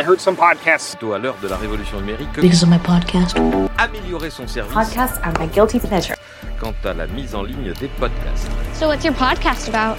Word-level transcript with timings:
I 0.00 0.02
heard 0.02 0.18
some 0.20 0.34
podcasts. 0.36 0.96
À 1.14 1.18
l'heure 1.18 1.36
de 1.42 1.48
la 1.48 1.56
révolution 1.56 2.00
numérique, 2.00 2.28
Because 2.40 2.62
of 2.62 2.70
my 2.70 2.78
podcast. 2.78 3.36
améliorer 3.76 4.30
son 4.30 4.46
service 4.46 4.72
Podcasts 4.72 5.18
are 5.22 5.32
my 5.38 5.46
guilty 5.48 5.78
pleasure. 5.78 6.14
quant 6.58 6.72
à 6.84 6.94
la 6.94 7.06
mise 7.06 7.34
en 7.34 7.42
ligne 7.42 7.72
des 7.78 7.88
podcasts. 7.98 8.48
So, 8.74 8.86
what's 8.88 9.04
your 9.04 9.12
podcast 9.14 9.68
about? 9.68 9.98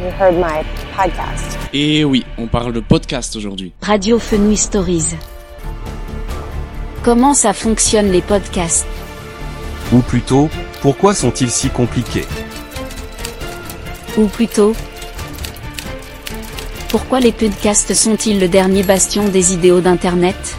You 0.00 0.08
heard 0.18 0.34
my 0.34 0.64
podcast? 0.96 1.56
Et 1.72 2.04
oui, 2.04 2.24
on 2.38 2.48
parle 2.48 2.72
de 2.72 2.80
podcast 2.80 3.36
aujourd'hui. 3.36 3.72
Radio 3.82 4.18
Fenouil 4.18 4.56
Stories. 4.56 5.14
Comment 7.04 7.34
ça 7.34 7.52
fonctionne 7.52 8.10
les 8.10 8.22
podcasts? 8.22 8.86
Ou 9.92 9.98
plutôt, 10.00 10.48
pourquoi 10.82 11.14
sont-ils 11.14 11.50
si 11.50 11.70
compliqués? 11.70 12.24
Ou 14.16 14.26
plutôt, 14.26 14.74
pourquoi 16.88 17.20
les 17.20 17.32
podcasts 17.32 17.94
sont-ils 17.94 18.40
le 18.40 18.48
dernier 18.48 18.82
bastion 18.82 19.28
des 19.28 19.52
idéaux 19.52 19.80
d'Internet? 19.80 20.56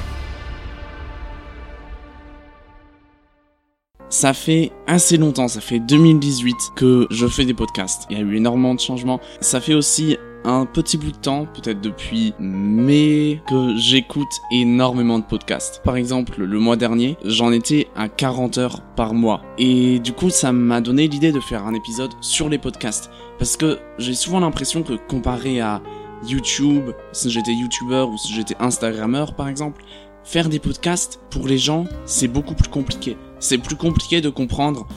Ça 4.09 4.33
fait 4.33 4.71
assez 4.87 5.17
longtemps, 5.17 5.47
ça 5.47 5.61
fait 5.61 5.79
2018 5.79 6.55
que 6.75 7.07
je 7.11 7.27
fais 7.27 7.45
des 7.45 7.53
podcasts. 7.53 8.07
Il 8.09 8.17
y 8.17 8.21
a 8.21 8.23
eu 8.23 8.35
énormément 8.35 8.73
de 8.73 8.79
changements. 8.79 9.19
Ça 9.41 9.59
fait 9.59 9.73
aussi 9.73 10.17
un 10.45 10.65
petit 10.65 10.97
bout 10.97 11.11
de 11.11 11.17
temps, 11.17 11.45
peut-être 11.45 11.81
depuis 11.81 12.33
mai, 12.39 13.41
que 13.49 13.75
j'écoute 13.75 14.31
énormément 14.51 15.19
de 15.19 15.25
podcasts. 15.25 15.81
Par 15.83 15.97
exemple, 15.97 16.41
le 16.41 16.59
mois 16.59 16.77
dernier, 16.77 17.17
j'en 17.25 17.51
étais 17.51 17.87
à 17.95 18.07
40 18.07 18.57
heures 18.57 18.81
par 18.95 19.13
mois. 19.13 19.41
Et 19.57 19.99
du 19.99 20.13
coup, 20.13 20.29
ça 20.29 20.53
m'a 20.53 20.79
donné 20.79 21.07
l'idée 21.07 21.33
de 21.33 21.41
faire 21.41 21.65
un 21.65 21.73
épisode 21.73 22.11
sur 22.21 22.47
les 22.47 22.57
podcasts. 22.57 23.09
Parce 23.39 23.57
que 23.57 23.77
j'ai 23.97 24.13
souvent 24.13 24.39
l'impression 24.39 24.83
que 24.83 24.93
comparé 24.93 25.59
à 25.59 25.81
YouTube, 26.25 26.91
si 27.11 27.29
j'étais 27.29 27.53
YouTuber 27.53 28.05
ou 28.09 28.17
si 28.17 28.33
j'étais 28.33 28.55
Instagrammeur 28.59 29.35
par 29.35 29.47
exemple, 29.47 29.83
faire 30.23 30.49
des 30.49 30.59
podcasts 30.59 31.19
pour 31.29 31.47
les 31.47 31.57
gens, 31.57 31.85
c'est 32.05 32.27
beaucoup 32.27 32.53
plus 32.53 32.69
compliqué. 32.69 33.17
C'est 33.39 33.57
plus 33.57 33.75
compliqué 33.75 34.21
de 34.21 34.29
comprendre 34.29 34.87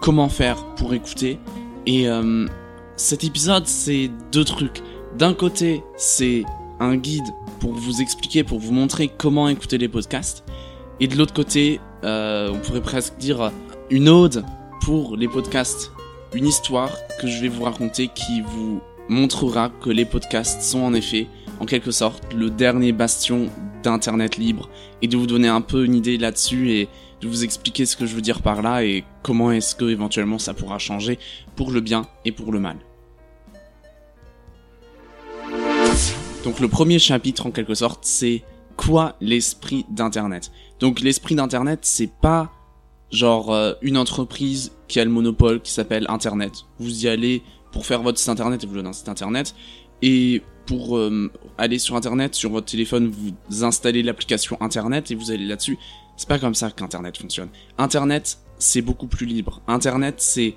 comment 0.00 0.28
faire 0.28 0.64
pour 0.76 0.92
écouter. 0.94 1.38
Et 1.86 2.08
euh, 2.08 2.46
cet 2.96 3.24
épisode, 3.24 3.66
c'est 3.66 4.10
deux 4.32 4.44
trucs. 4.44 4.82
D'un 5.16 5.32
côté, 5.32 5.82
c'est 5.96 6.44
un 6.80 6.96
guide 6.96 7.26
pour 7.60 7.72
vous 7.72 8.02
expliquer, 8.02 8.44
pour 8.44 8.58
vous 8.58 8.72
montrer 8.72 9.08
comment 9.08 9.48
écouter 9.48 9.78
les 9.78 9.88
podcasts. 9.88 10.44
Et 11.00 11.08
de 11.08 11.16
l'autre 11.16 11.34
côté, 11.34 11.80
euh, 12.04 12.50
on 12.52 12.58
pourrait 12.58 12.82
presque 12.82 13.16
dire 13.16 13.50
une 13.90 14.08
ode 14.08 14.44
pour 14.82 15.16
les 15.16 15.28
podcasts. 15.28 15.92
Une 16.34 16.46
histoire 16.46 16.90
que 17.20 17.26
je 17.26 17.40
vais 17.40 17.48
vous 17.48 17.64
raconter 17.64 18.08
qui 18.08 18.42
vous 18.42 18.80
montrera 19.08 19.70
que 19.80 19.90
les 19.90 20.04
podcasts 20.04 20.62
sont 20.62 20.80
en 20.80 20.94
effet, 20.94 21.26
en 21.60 21.66
quelque 21.66 21.90
sorte, 21.90 22.32
le 22.34 22.50
dernier 22.50 22.92
bastion 22.92 23.48
d'Internet 23.82 24.36
libre 24.36 24.68
et 25.02 25.08
de 25.08 25.16
vous 25.16 25.26
donner 25.26 25.48
un 25.48 25.60
peu 25.60 25.84
une 25.84 25.94
idée 25.94 26.16
là-dessus 26.16 26.72
et 26.72 26.88
de 27.20 27.28
vous 27.28 27.44
expliquer 27.44 27.86
ce 27.86 27.96
que 27.96 28.06
je 28.06 28.14
veux 28.14 28.20
dire 28.20 28.42
par 28.42 28.62
là 28.62 28.84
et 28.84 29.04
comment 29.22 29.52
est-ce 29.52 29.74
que 29.74 29.84
éventuellement 29.84 30.38
ça 30.38 30.54
pourra 30.54 30.78
changer 30.78 31.18
pour 31.56 31.70
le 31.70 31.80
bien 31.80 32.06
et 32.24 32.32
pour 32.32 32.52
le 32.52 32.60
mal. 32.60 32.76
Donc 36.44 36.60
le 36.60 36.68
premier 36.68 36.98
chapitre 36.98 37.46
en 37.46 37.50
quelque 37.50 37.74
sorte 37.74 38.00
c'est 38.04 38.42
quoi 38.76 39.16
l'esprit 39.20 39.86
d'Internet? 39.90 40.50
Donc 40.80 41.00
l'esprit 41.00 41.34
d'Internet 41.34 41.80
c'est 41.82 42.10
pas 42.10 42.50
genre 43.10 43.52
euh, 43.52 43.74
une 43.80 43.96
entreprise 43.96 44.72
qui 44.88 45.00
a 45.00 45.04
le 45.04 45.10
monopole 45.10 45.60
qui 45.62 45.72
s'appelle 45.72 46.06
Internet. 46.08 46.52
Vous 46.78 47.04
y 47.04 47.08
allez 47.08 47.42
pour 47.74 47.84
faire 47.84 48.02
votre 48.02 48.18
site 48.18 48.28
internet 48.28 48.62
et 48.62 48.66
vous 48.68 48.74
donnez 48.76 48.88
un 48.88 48.92
site 48.92 49.08
internet 49.08 49.52
et 50.00 50.42
pour 50.64 50.96
euh, 50.96 51.30
aller 51.58 51.80
sur 51.80 51.96
internet 51.96 52.34
sur 52.34 52.50
votre 52.50 52.66
téléphone 52.66 53.08
vous 53.10 53.64
installez 53.64 54.02
l'application 54.04 54.56
internet 54.60 55.10
et 55.10 55.16
vous 55.16 55.32
allez 55.32 55.44
là-dessus. 55.44 55.76
C'est 56.16 56.28
pas 56.28 56.38
comme 56.38 56.54
ça 56.54 56.70
qu'internet 56.70 57.18
fonctionne. 57.18 57.48
Internet 57.76 58.38
c'est 58.58 58.80
beaucoup 58.80 59.08
plus 59.08 59.26
libre. 59.26 59.60
Internet 59.66 60.14
c'est 60.18 60.54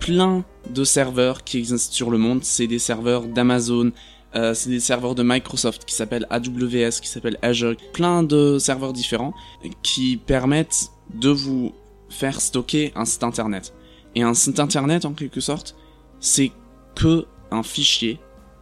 plein 0.00 0.42
de 0.70 0.84
serveurs 0.84 1.44
qui 1.44 1.58
existent 1.58 1.92
sur 1.92 2.10
le 2.10 2.16
monde. 2.16 2.42
C'est 2.42 2.66
des 2.66 2.78
serveurs 2.78 3.26
d'Amazon, 3.26 3.92
euh, 4.34 4.54
c'est 4.54 4.70
des 4.70 4.80
serveurs 4.80 5.14
de 5.14 5.22
Microsoft 5.22 5.84
qui 5.84 5.94
s'appellent 5.94 6.26
AWS, 6.30 7.00
qui 7.02 7.08
s'appellent 7.08 7.38
Azure, 7.42 7.76
plein 7.92 8.22
de 8.22 8.58
serveurs 8.58 8.94
différents 8.94 9.34
qui 9.82 10.16
permettent 10.16 10.88
de 11.12 11.28
vous 11.28 11.72
faire 12.08 12.40
stocker 12.40 12.90
un 12.96 13.04
site 13.04 13.22
internet. 13.22 13.74
Et 14.14 14.22
un 14.22 14.32
site 14.32 14.60
internet, 14.60 15.04
en 15.04 15.12
quelque 15.12 15.40
sorte, 15.40 15.76
c'est 16.24 16.52
que 16.94 17.26
un 17.50 17.62
fichier 17.62 18.18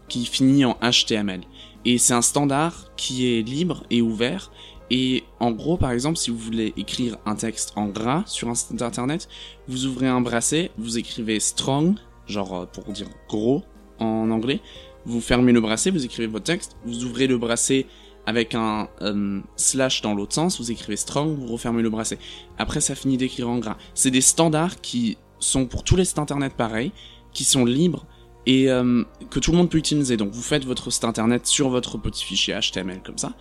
qui 0.08 0.26
finit 0.26 0.64
en 0.64 0.76
HTML. 0.82 1.42
Et 1.84 1.96
c'est 1.96 2.12
un 2.12 2.20
standard 2.20 2.92
qui 2.96 3.32
est 3.32 3.42
libre 3.42 3.84
et 3.88 4.02
ouvert. 4.02 4.50
Et 4.90 5.22
en 5.38 5.52
gros, 5.52 5.76
par 5.76 5.92
exemple, 5.92 6.18
si 6.18 6.30
vous 6.30 6.36
voulez 6.38 6.74
écrire 6.76 7.18
un 7.24 7.36
texte 7.36 7.72
en 7.76 7.86
gras 7.86 8.24
sur 8.26 8.48
un 8.48 8.56
site 8.56 8.82
internet, 8.82 9.28
vous 9.68 9.86
ouvrez 9.86 10.08
un 10.08 10.20
bracelet, 10.20 10.72
vous 10.76 10.98
écrivez 10.98 11.38
strong, 11.38 11.94
genre 12.26 12.54
euh, 12.54 12.66
pour 12.66 12.84
dire 12.92 13.06
gros 13.28 13.62
en 14.00 14.28
anglais, 14.32 14.60
vous 15.06 15.20
fermez 15.20 15.52
le 15.52 15.60
bracelet, 15.60 15.92
vous 15.92 16.04
écrivez 16.04 16.26
votre 16.26 16.44
texte, 16.44 16.76
vous 16.84 17.04
ouvrez 17.04 17.28
le 17.28 17.38
bracelet 17.38 17.86
avec 18.26 18.56
un 18.56 18.88
euh, 19.02 19.40
slash 19.54 20.02
dans 20.02 20.14
l'autre 20.14 20.34
sens, 20.34 20.58
vous 20.58 20.72
écrivez 20.72 20.96
strong, 20.96 21.38
vous 21.38 21.46
refermez 21.46 21.82
le 21.82 21.90
bracelet. 21.90 22.18
Après, 22.58 22.80
ça 22.80 22.96
finit 22.96 23.18
d'écrire 23.18 23.48
en 23.48 23.58
gras. 23.58 23.76
C'est 23.94 24.10
des 24.10 24.20
standards 24.20 24.80
qui 24.80 25.16
sont 25.38 25.66
pour 25.66 25.84
tous 25.84 25.96
les 25.96 26.04
sites 26.04 26.18
internet 26.18 26.54
pareils, 26.54 26.92
qui 27.32 27.44
sont 27.44 27.64
libres 27.64 28.06
et 28.46 28.70
euh, 28.70 29.04
que 29.30 29.38
tout 29.38 29.52
le 29.52 29.58
monde 29.58 29.70
peut 29.70 29.78
utiliser. 29.78 30.16
Donc 30.16 30.32
vous 30.32 30.42
faites 30.42 30.64
votre 30.64 30.90
site 30.90 31.04
internet 31.04 31.46
sur 31.46 31.68
votre 31.68 31.98
petit 31.98 32.24
fichier 32.24 32.58
HTML 32.58 33.00
comme 33.04 33.18
ça, 33.18 33.32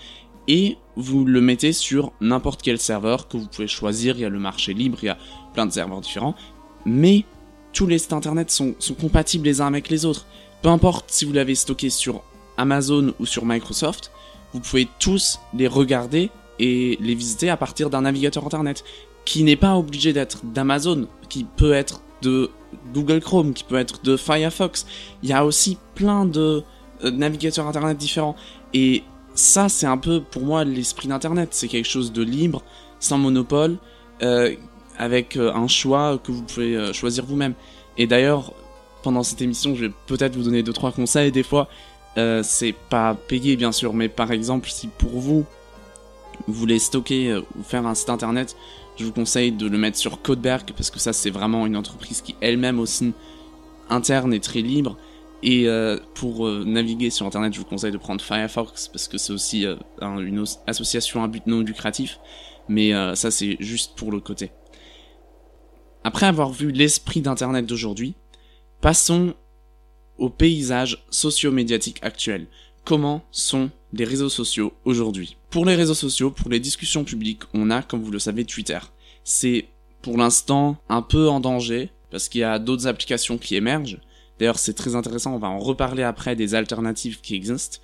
et 0.47 0.77
vous 0.95 1.25
le 1.25 1.41
mettez 1.41 1.73
sur 1.73 2.11
n'importe 2.21 2.61
quel 2.61 2.79
serveur 2.79 3.27
que 3.27 3.37
vous 3.37 3.47
pouvez 3.47 3.67
choisir. 3.67 4.15
Il 4.15 4.21
y 4.21 4.25
a 4.25 4.29
le 4.29 4.39
marché 4.39 4.73
libre, 4.73 4.99
il 5.01 5.07
y 5.07 5.09
a 5.09 5.17
plein 5.53 5.65
de 5.65 5.71
serveurs 5.71 6.01
différents, 6.01 6.35
mais 6.85 7.25
tous 7.73 7.87
les 7.87 7.99
sites 7.99 8.13
internet 8.13 8.51
sont, 8.51 8.75
sont 8.79 8.95
compatibles 8.95 9.45
les 9.45 9.61
uns 9.61 9.67
avec 9.67 9.89
les 9.89 10.05
autres. 10.05 10.25
Peu 10.61 10.69
importe 10.69 11.05
si 11.09 11.25
vous 11.25 11.33
l'avez 11.33 11.55
stocké 11.55 11.89
sur 11.89 12.21
Amazon 12.57 13.13
ou 13.19 13.25
sur 13.25 13.45
Microsoft, 13.45 14.11
vous 14.53 14.59
pouvez 14.59 14.87
tous 14.99 15.39
les 15.53 15.67
regarder 15.67 16.29
et 16.59 16.97
les 17.01 17.15
visiter 17.15 17.49
à 17.49 17.57
partir 17.57 17.89
d'un 17.89 18.01
navigateur 18.01 18.45
internet 18.45 18.83
qui 19.25 19.43
n'est 19.43 19.55
pas 19.55 19.77
obligé 19.77 20.13
d'être 20.13 20.45
d'Amazon, 20.45 21.07
qui 21.29 21.43
peut 21.43 21.73
être 21.73 22.01
de 22.21 22.49
Google 22.93 23.19
Chrome, 23.19 23.53
qui 23.53 23.63
peut 23.63 23.77
être 23.77 24.03
de 24.03 24.17
Firefox. 24.17 24.85
Il 25.23 25.29
y 25.29 25.33
a 25.33 25.45
aussi 25.45 25.77
plein 25.95 26.25
de 26.25 26.63
euh, 27.03 27.11
navigateurs 27.11 27.67
internet 27.67 27.97
différents 27.97 28.35
et 28.73 29.03
ça 29.33 29.69
c'est 29.69 29.85
un 29.85 29.97
peu 29.97 30.21
pour 30.21 30.43
moi 30.43 30.63
l'esprit 30.63 31.07
d'internet, 31.07 31.49
c'est 31.51 31.67
quelque 31.67 31.87
chose 31.87 32.11
de 32.11 32.23
libre, 32.23 32.63
sans 32.99 33.17
monopole, 33.17 33.77
euh, 34.21 34.55
avec 34.97 35.37
euh, 35.37 35.53
un 35.53 35.67
choix 35.67 36.19
que 36.23 36.31
vous 36.31 36.43
pouvez 36.43 36.93
choisir 36.93 37.25
vous-même. 37.25 37.53
Et 37.97 38.07
d'ailleurs, 38.07 38.53
pendant 39.03 39.23
cette 39.23 39.41
émission, 39.41 39.75
je 39.75 39.85
vais 39.85 39.93
peut-être 40.07 40.35
vous 40.35 40.43
donner 40.43 40.63
deux 40.63 40.73
trois 40.73 40.91
conseils. 40.91 41.31
Des 41.31 41.43
fois, 41.43 41.67
c'est 42.43 42.75
pas 42.89 43.15
payé 43.15 43.55
bien 43.55 43.71
sûr, 43.71 43.93
mais 43.93 44.09
par 44.09 44.31
exemple, 44.31 44.69
si 44.69 44.87
pour 44.87 45.11
vous 45.11 45.45
vous 46.47 46.53
voulez 46.53 46.79
stocker 46.79 47.35
ou 47.35 47.63
faire 47.63 47.85
un 47.85 47.95
site 47.95 48.09
internet, 48.09 48.55
je 49.01 49.05
vous 49.05 49.11
conseille 49.11 49.51
de 49.51 49.67
le 49.67 49.77
mettre 49.77 49.97
sur 49.97 50.21
Codeberg 50.21 50.71
parce 50.75 50.89
que 50.89 50.99
ça 50.99 51.11
c'est 51.13 51.29
vraiment 51.29 51.65
une 51.65 51.75
entreprise 51.75 52.21
qui 52.21 52.35
elle-même 52.41 52.79
aussi 52.79 53.13
interne 53.89 54.33
et 54.33 54.39
très 54.39 54.61
libre. 54.61 54.97
Et 55.43 55.67
euh, 55.67 55.97
pour 56.13 56.47
euh, 56.47 56.63
naviguer 56.65 57.09
sur 57.09 57.25
internet, 57.25 57.51
je 57.53 57.59
vous 57.59 57.65
conseille 57.65 57.91
de 57.91 57.97
prendre 57.97 58.21
Firefox 58.23 58.87
parce 58.89 59.07
que 59.07 59.17
c'est 59.17 59.33
aussi 59.33 59.65
euh, 59.65 59.75
un- 59.99 60.19
une 60.19 60.45
association 60.67 61.23
à 61.23 61.27
but 61.27 61.45
non 61.47 61.59
lucratif. 61.61 62.19
Mais 62.69 62.91
ça 63.15 63.31
c'est 63.31 63.57
juste 63.59 63.95
pour 63.95 64.11
le 64.11 64.19
côté. 64.21 64.51
Après 66.03 66.25
avoir 66.27 66.51
vu 66.51 66.71
l'esprit 66.71 67.19
d'internet 67.21 67.65
d'aujourd'hui, 67.65 68.13
passons 68.79 69.33
au 70.17 70.29
paysage 70.29 71.03
socio-médiatique 71.09 71.97
actuel. 72.03 72.47
Comment 72.85 73.23
sont 73.31 73.71
les 73.93 74.05
réseaux 74.05 74.29
sociaux 74.29 74.73
aujourd'hui? 74.85 75.37
Pour 75.49 75.65
les 75.65 75.75
réseaux 75.75 75.95
sociaux, 75.95 76.31
pour 76.31 76.49
les 76.49 76.59
discussions 76.59 77.03
publiques, 77.03 77.41
on 77.53 77.69
a, 77.71 77.81
comme 77.81 78.03
vous 78.03 78.11
le 78.11 78.19
savez, 78.19 78.45
Twitter. 78.45 78.79
C'est 79.23 79.65
pour 80.01 80.17
l'instant 80.17 80.77
un 80.89 81.01
peu 81.01 81.29
en 81.29 81.39
danger 81.39 81.91
parce 82.09 82.29
qu'il 82.29 82.41
y 82.41 82.43
a 82.43 82.59
d'autres 82.59 82.87
applications 82.87 83.37
qui 83.37 83.55
émergent. 83.55 83.99
D'ailleurs, 84.39 84.59
c'est 84.59 84.73
très 84.73 84.95
intéressant, 84.95 85.35
on 85.35 85.39
va 85.39 85.49
en 85.49 85.59
reparler 85.59 86.03
après 86.03 86.35
des 86.35 86.55
alternatives 86.55 87.21
qui 87.21 87.35
existent. 87.35 87.77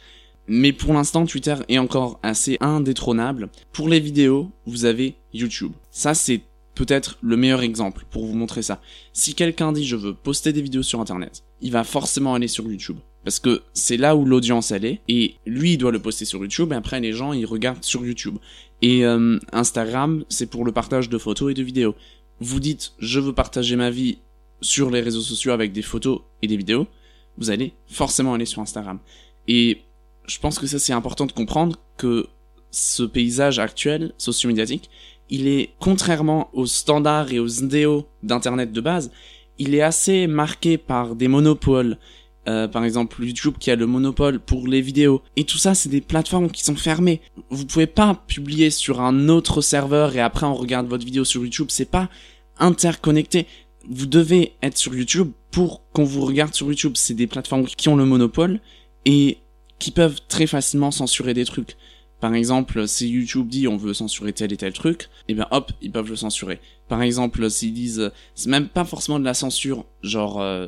Mais 0.48 0.74
pour 0.74 0.94
l'instant, 0.94 1.26
Twitter 1.26 1.56
est 1.68 1.78
encore 1.78 2.20
assez 2.24 2.58
indétrônable. 2.62 3.50
Pour 3.74 3.90
les 3.90 4.00
vidéos, 4.00 4.50
vous 4.66 4.86
avez 4.86 5.16
YouTube. 5.34 5.74
Ça, 5.92 6.14
c'est 6.14 6.42
peut-être 6.74 7.18
le 7.22 7.38
meilleur 7.38 7.62
exemple 7.62 8.06
pour 8.12 8.26
vous 8.26 8.36
montrer 8.36 8.62
ça. 8.62 8.82
Si 9.12 9.34
quelqu'un 9.34 9.72
dit 9.72 9.86
je 9.86 9.96
veux 9.96 10.14
poster 10.14 10.54
des 10.54 10.62
vidéos 10.62 10.84
sur 10.84 11.02
Internet, 11.02 11.44
il 11.62 11.72
va 11.72 11.84
forcément 11.84 12.36
aller 12.36 12.48
sur 12.48 12.66
YouTube. 12.66 12.98
Parce 13.24 13.40
que 13.40 13.64
c'est 13.74 13.98
là 13.98 14.16
où 14.16 14.24
l'audience 14.24 14.72
elle 14.72 14.86
est, 14.86 15.02
et 15.10 15.36
lui 15.46 15.74
il 15.74 15.78
doit 15.78 15.92
le 15.92 16.02
poster 16.02 16.24
sur 16.24 16.40
YouTube, 16.40 16.72
et 16.72 16.76
après 16.76 17.02
les 17.02 17.12
gens 17.12 17.34
ils 17.34 17.46
regardent 17.46 17.84
sur 17.84 18.06
YouTube. 18.06 18.38
Et 18.82 19.06
euh, 19.06 19.40
Instagram, 19.52 20.24
c'est 20.30 20.50
pour 20.50 20.66
le 20.66 20.72
partage 20.72 21.10
de 21.10 21.18
photos 21.18 21.52
et 21.52 21.54
de 21.54 21.64
vidéos. 21.64 21.96
Vous 22.40 22.60
dites 22.60 22.94
je 23.00 23.20
veux 23.20 23.34
partager 23.34 23.76
ma 23.76 23.90
vie 23.90 24.20
sur 24.62 24.90
les 24.90 25.02
réseaux 25.02 25.22
sociaux 25.22 25.52
avec 25.52 25.72
des 25.72 25.82
photos 25.82 26.22
et 26.42 26.48
des 26.48 26.58
vidéos, 26.58 26.88
vous 27.38 27.50
allez 27.50 27.74
forcément 27.88 28.34
aller 28.34 28.46
sur 28.46 28.62
Instagram. 28.62 29.00
Et 29.48 29.82
je 30.26 30.40
pense 30.40 30.60
que 30.60 30.68
ça 30.68 30.80
c'est 30.80 30.94
important 30.94 31.26
de 31.26 31.32
comprendre 31.32 31.78
que 31.98 32.28
ce 32.72 33.04
paysage 33.04 33.60
actuel 33.60 34.14
socio-médiatique, 34.18 34.90
il 35.30 35.48
est 35.48 35.72
contrairement 35.80 36.50
aux 36.54 36.66
standards 36.66 37.32
et 37.32 37.40
aux 37.40 37.48
idéaux 37.48 38.08
d'internet 38.24 38.72
de 38.72 38.82
base, 38.82 39.12
il 39.58 39.74
est 39.74 39.82
assez 39.82 40.28
marqué 40.28 40.78
par 40.78 41.16
des 41.16 41.28
monopoles. 41.28 41.98
Euh, 42.48 42.66
par 42.70 42.86
exemple 42.86 43.22
YouTube 43.26 43.56
qui 43.60 43.72
a 43.72 43.76
le 43.76 43.86
monopole 43.86 44.40
pour 44.40 44.68
les 44.68 44.80
vidéos. 44.80 45.22
Et 45.36 45.44
tout 45.44 45.58
ça, 45.58 45.76
c'est 45.76 45.90
des 45.90 46.00
plateformes 46.00 46.50
qui 46.50 46.64
sont 46.64 46.78
fermées. 46.78 47.20
Vous 47.50 47.66
pouvez 47.66 47.88
pas 47.88 48.24
publier 48.28 48.70
sur 48.70 49.02
un 49.02 49.28
autre 49.28 49.60
serveur 49.60 50.16
et 50.16 50.22
après 50.22 50.46
on 50.46 50.56
regarde 50.56 50.88
votre 50.88 51.04
vidéo 51.04 51.26
sur 51.26 51.44
YouTube. 51.44 51.68
C'est 51.70 51.92
pas 51.92 52.10
interconnecté. 52.58 53.48
Vous 53.90 54.06
devez 54.06 54.54
être 54.62 54.78
sur 54.78 54.96
YouTube 54.96 55.32
pour 55.52 55.82
qu'on 55.92 56.06
vous 56.06 56.26
regarde 56.26 56.54
sur 56.54 56.68
YouTube. 56.68 56.94
C'est 56.96 57.16
des 57.16 57.28
plateformes 57.28 57.66
qui 57.66 57.90
ont 57.90 57.98
le 57.98 58.06
monopole 58.06 58.62
et 59.04 59.40
qui 59.78 59.92
peuvent 59.92 60.20
très 60.30 60.48
facilement 60.48 60.92
censurer 60.92 61.34
des 61.34 61.46
trucs. 61.46 61.76
Par 62.22 62.34
exemple, 62.34 62.88
si 62.88 63.10
YouTube 63.10 63.48
dit 63.50 63.68
on 63.68 63.78
veut 63.78 63.94
censurer 63.94 64.34
tel 64.34 64.52
et 64.52 64.58
tel 64.58 64.74
truc, 64.74 65.04
et 65.04 65.08
eh 65.30 65.34
bien 65.36 65.48
hop, 65.52 65.72
ils 65.82 65.92
peuvent 65.92 66.10
le 66.10 66.16
censurer. 66.16 66.60
Par 66.88 67.02
exemple, 67.02 67.48
s'ils 67.50 67.74
disent, 67.74 68.12
c'est 68.34 68.50
même 68.50 68.70
pas 68.70 68.86
forcément 68.86 69.20
de 69.20 69.26
la 69.26 69.36
censure, 69.36 69.86
genre 70.02 70.42
euh, 70.42 70.68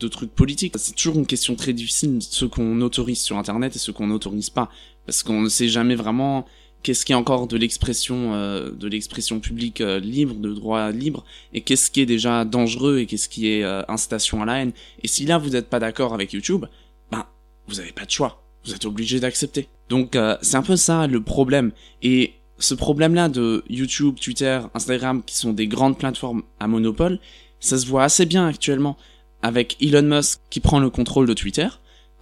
de 0.00 0.08
trucs 0.08 0.34
politiques. 0.34 0.74
C'est 0.78 0.94
toujours 0.94 1.16
une 1.16 1.26
question 1.26 1.54
très 1.54 1.72
difficile, 1.72 2.18
ce 2.20 2.44
qu'on 2.44 2.80
autorise 2.80 3.20
sur 3.20 3.38
Internet 3.38 3.76
et 3.76 3.78
ce 3.78 3.90
qu'on 3.90 4.08
n'autorise 4.08 4.50
pas, 4.50 4.70
parce 5.06 5.22
qu'on 5.22 5.40
ne 5.40 5.48
sait 5.48 5.68
jamais 5.68 5.94
vraiment 5.94 6.46
qu'est-ce 6.82 7.04
qui 7.04 7.12
est 7.12 7.16
encore 7.16 7.46
de 7.46 7.56
l'expression 7.56 8.34
euh, 8.34 8.70
de 8.70 8.88
l'expression 8.88 9.38
publique 9.38 9.80
euh, 9.80 10.00
libre, 10.00 10.34
de 10.34 10.52
droit 10.52 10.90
libre, 10.90 11.24
et 11.52 11.60
qu'est-ce 11.60 11.90
qui 11.90 12.00
est 12.00 12.06
déjà 12.06 12.44
dangereux 12.44 12.98
et 12.98 13.06
qu'est-ce 13.06 13.28
qui 13.28 13.48
est 13.48 13.62
incitation 13.88 14.42
à 14.42 14.46
la 14.46 14.62
haine. 14.62 14.72
Et 15.02 15.08
si 15.08 15.26
là 15.26 15.38
vous 15.38 15.50
n'êtes 15.50 15.68
pas 15.68 15.78
d'accord 15.78 16.14
avec 16.14 16.32
YouTube, 16.32 16.66
ben 17.12 17.26
vous 17.68 17.76
n'avez 17.76 17.92
pas 17.92 18.06
de 18.06 18.10
choix 18.10 18.40
vous 18.64 18.74
êtes 18.74 18.84
obligé 18.84 19.20
d'accepter. 19.20 19.68
Donc 19.88 20.16
euh, 20.16 20.36
c'est 20.42 20.56
un 20.56 20.62
peu 20.62 20.76
ça 20.76 21.06
le 21.06 21.22
problème. 21.22 21.72
Et 22.02 22.34
ce 22.58 22.74
problème-là 22.74 23.28
de 23.28 23.64
YouTube, 23.68 24.16
Twitter, 24.20 24.60
Instagram, 24.74 25.22
qui 25.24 25.36
sont 25.36 25.52
des 25.52 25.66
grandes 25.66 25.98
plateformes 25.98 26.42
à 26.58 26.68
monopole, 26.68 27.18
ça 27.58 27.78
se 27.78 27.86
voit 27.86 28.04
assez 28.04 28.26
bien 28.26 28.46
actuellement 28.46 28.96
avec 29.42 29.76
Elon 29.80 30.02
Musk 30.02 30.40
qui 30.50 30.60
prend 30.60 30.80
le 30.80 30.90
contrôle 30.90 31.26
de 31.26 31.34
Twitter, 31.34 31.68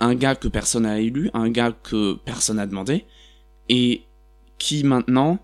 un 0.00 0.14
gars 0.14 0.34
que 0.34 0.48
personne 0.48 0.84
n'a 0.84 1.00
élu, 1.00 1.30
un 1.34 1.50
gars 1.50 1.72
que 1.72 2.14
personne 2.24 2.56
n'a 2.56 2.66
demandé, 2.66 3.04
et 3.68 4.02
qui 4.58 4.84
maintenant 4.84 5.38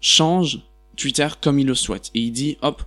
change 0.00 0.60
Twitter 0.96 1.28
comme 1.40 1.58
il 1.58 1.66
le 1.66 1.74
souhaite. 1.74 2.10
Et 2.14 2.20
il 2.20 2.32
dit, 2.32 2.56
hop, 2.62 2.82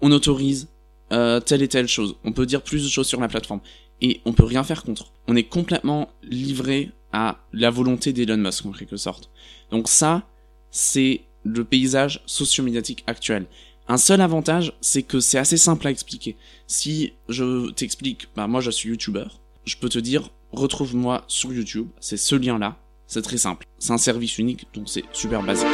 on 0.00 0.12
autorise 0.12 0.68
euh, 1.12 1.40
telle 1.40 1.62
et 1.62 1.68
telle 1.68 1.88
chose. 1.88 2.16
On 2.24 2.32
peut 2.32 2.46
dire 2.46 2.62
plus 2.62 2.84
de 2.84 2.88
choses 2.88 3.06
sur 3.06 3.20
la 3.20 3.28
plateforme 3.28 3.60
et 4.00 4.20
on 4.24 4.32
peut 4.32 4.44
rien 4.44 4.64
faire 4.64 4.82
contre. 4.82 5.12
On 5.28 5.36
est 5.36 5.44
complètement 5.44 6.10
livré 6.22 6.90
à 7.12 7.38
la 7.52 7.70
volonté 7.70 8.12
d'Elon 8.12 8.38
Musk 8.38 8.66
en 8.66 8.72
quelque 8.72 8.96
sorte. 8.96 9.30
Donc 9.70 9.88
ça, 9.88 10.26
c'est 10.70 11.22
le 11.44 11.64
paysage 11.64 12.22
socio-médiatique 12.26 13.04
actuel. 13.06 13.46
Un 13.92 13.98
seul 13.98 14.22
avantage, 14.22 14.72
c'est 14.80 15.02
que 15.02 15.20
c'est 15.20 15.36
assez 15.36 15.58
simple 15.58 15.86
à 15.86 15.90
expliquer. 15.90 16.38
Si 16.66 17.12
je 17.28 17.70
t'explique, 17.72 18.26
bah 18.34 18.46
moi 18.46 18.62
je 18.62 18.70
suis 18.70 18.88
youtubeur, 18.88 19.38
je 19.66 19.76
peux 19.76 19.90
te 19.90 19.98
dire 19.98 20.30
retrouve-moi 20.50 21.24
sur 21.28 21.52
YouTube, 21.52 21.88
c'est 22.00 22.16
ce 22.16 22.34
lien-là, 22.34 22.78
c'est 23.06 23.20
très 23.20 23.36
simple. 23.36 23.66
C'est 23.78 23.92
un 23.92 23.98
service 23.98 24.38
unique, 24.38 24.66
donc 24.72 24.88
c'est 24.88 25.04
super 25.12 25.42
basique. 25.42 25.68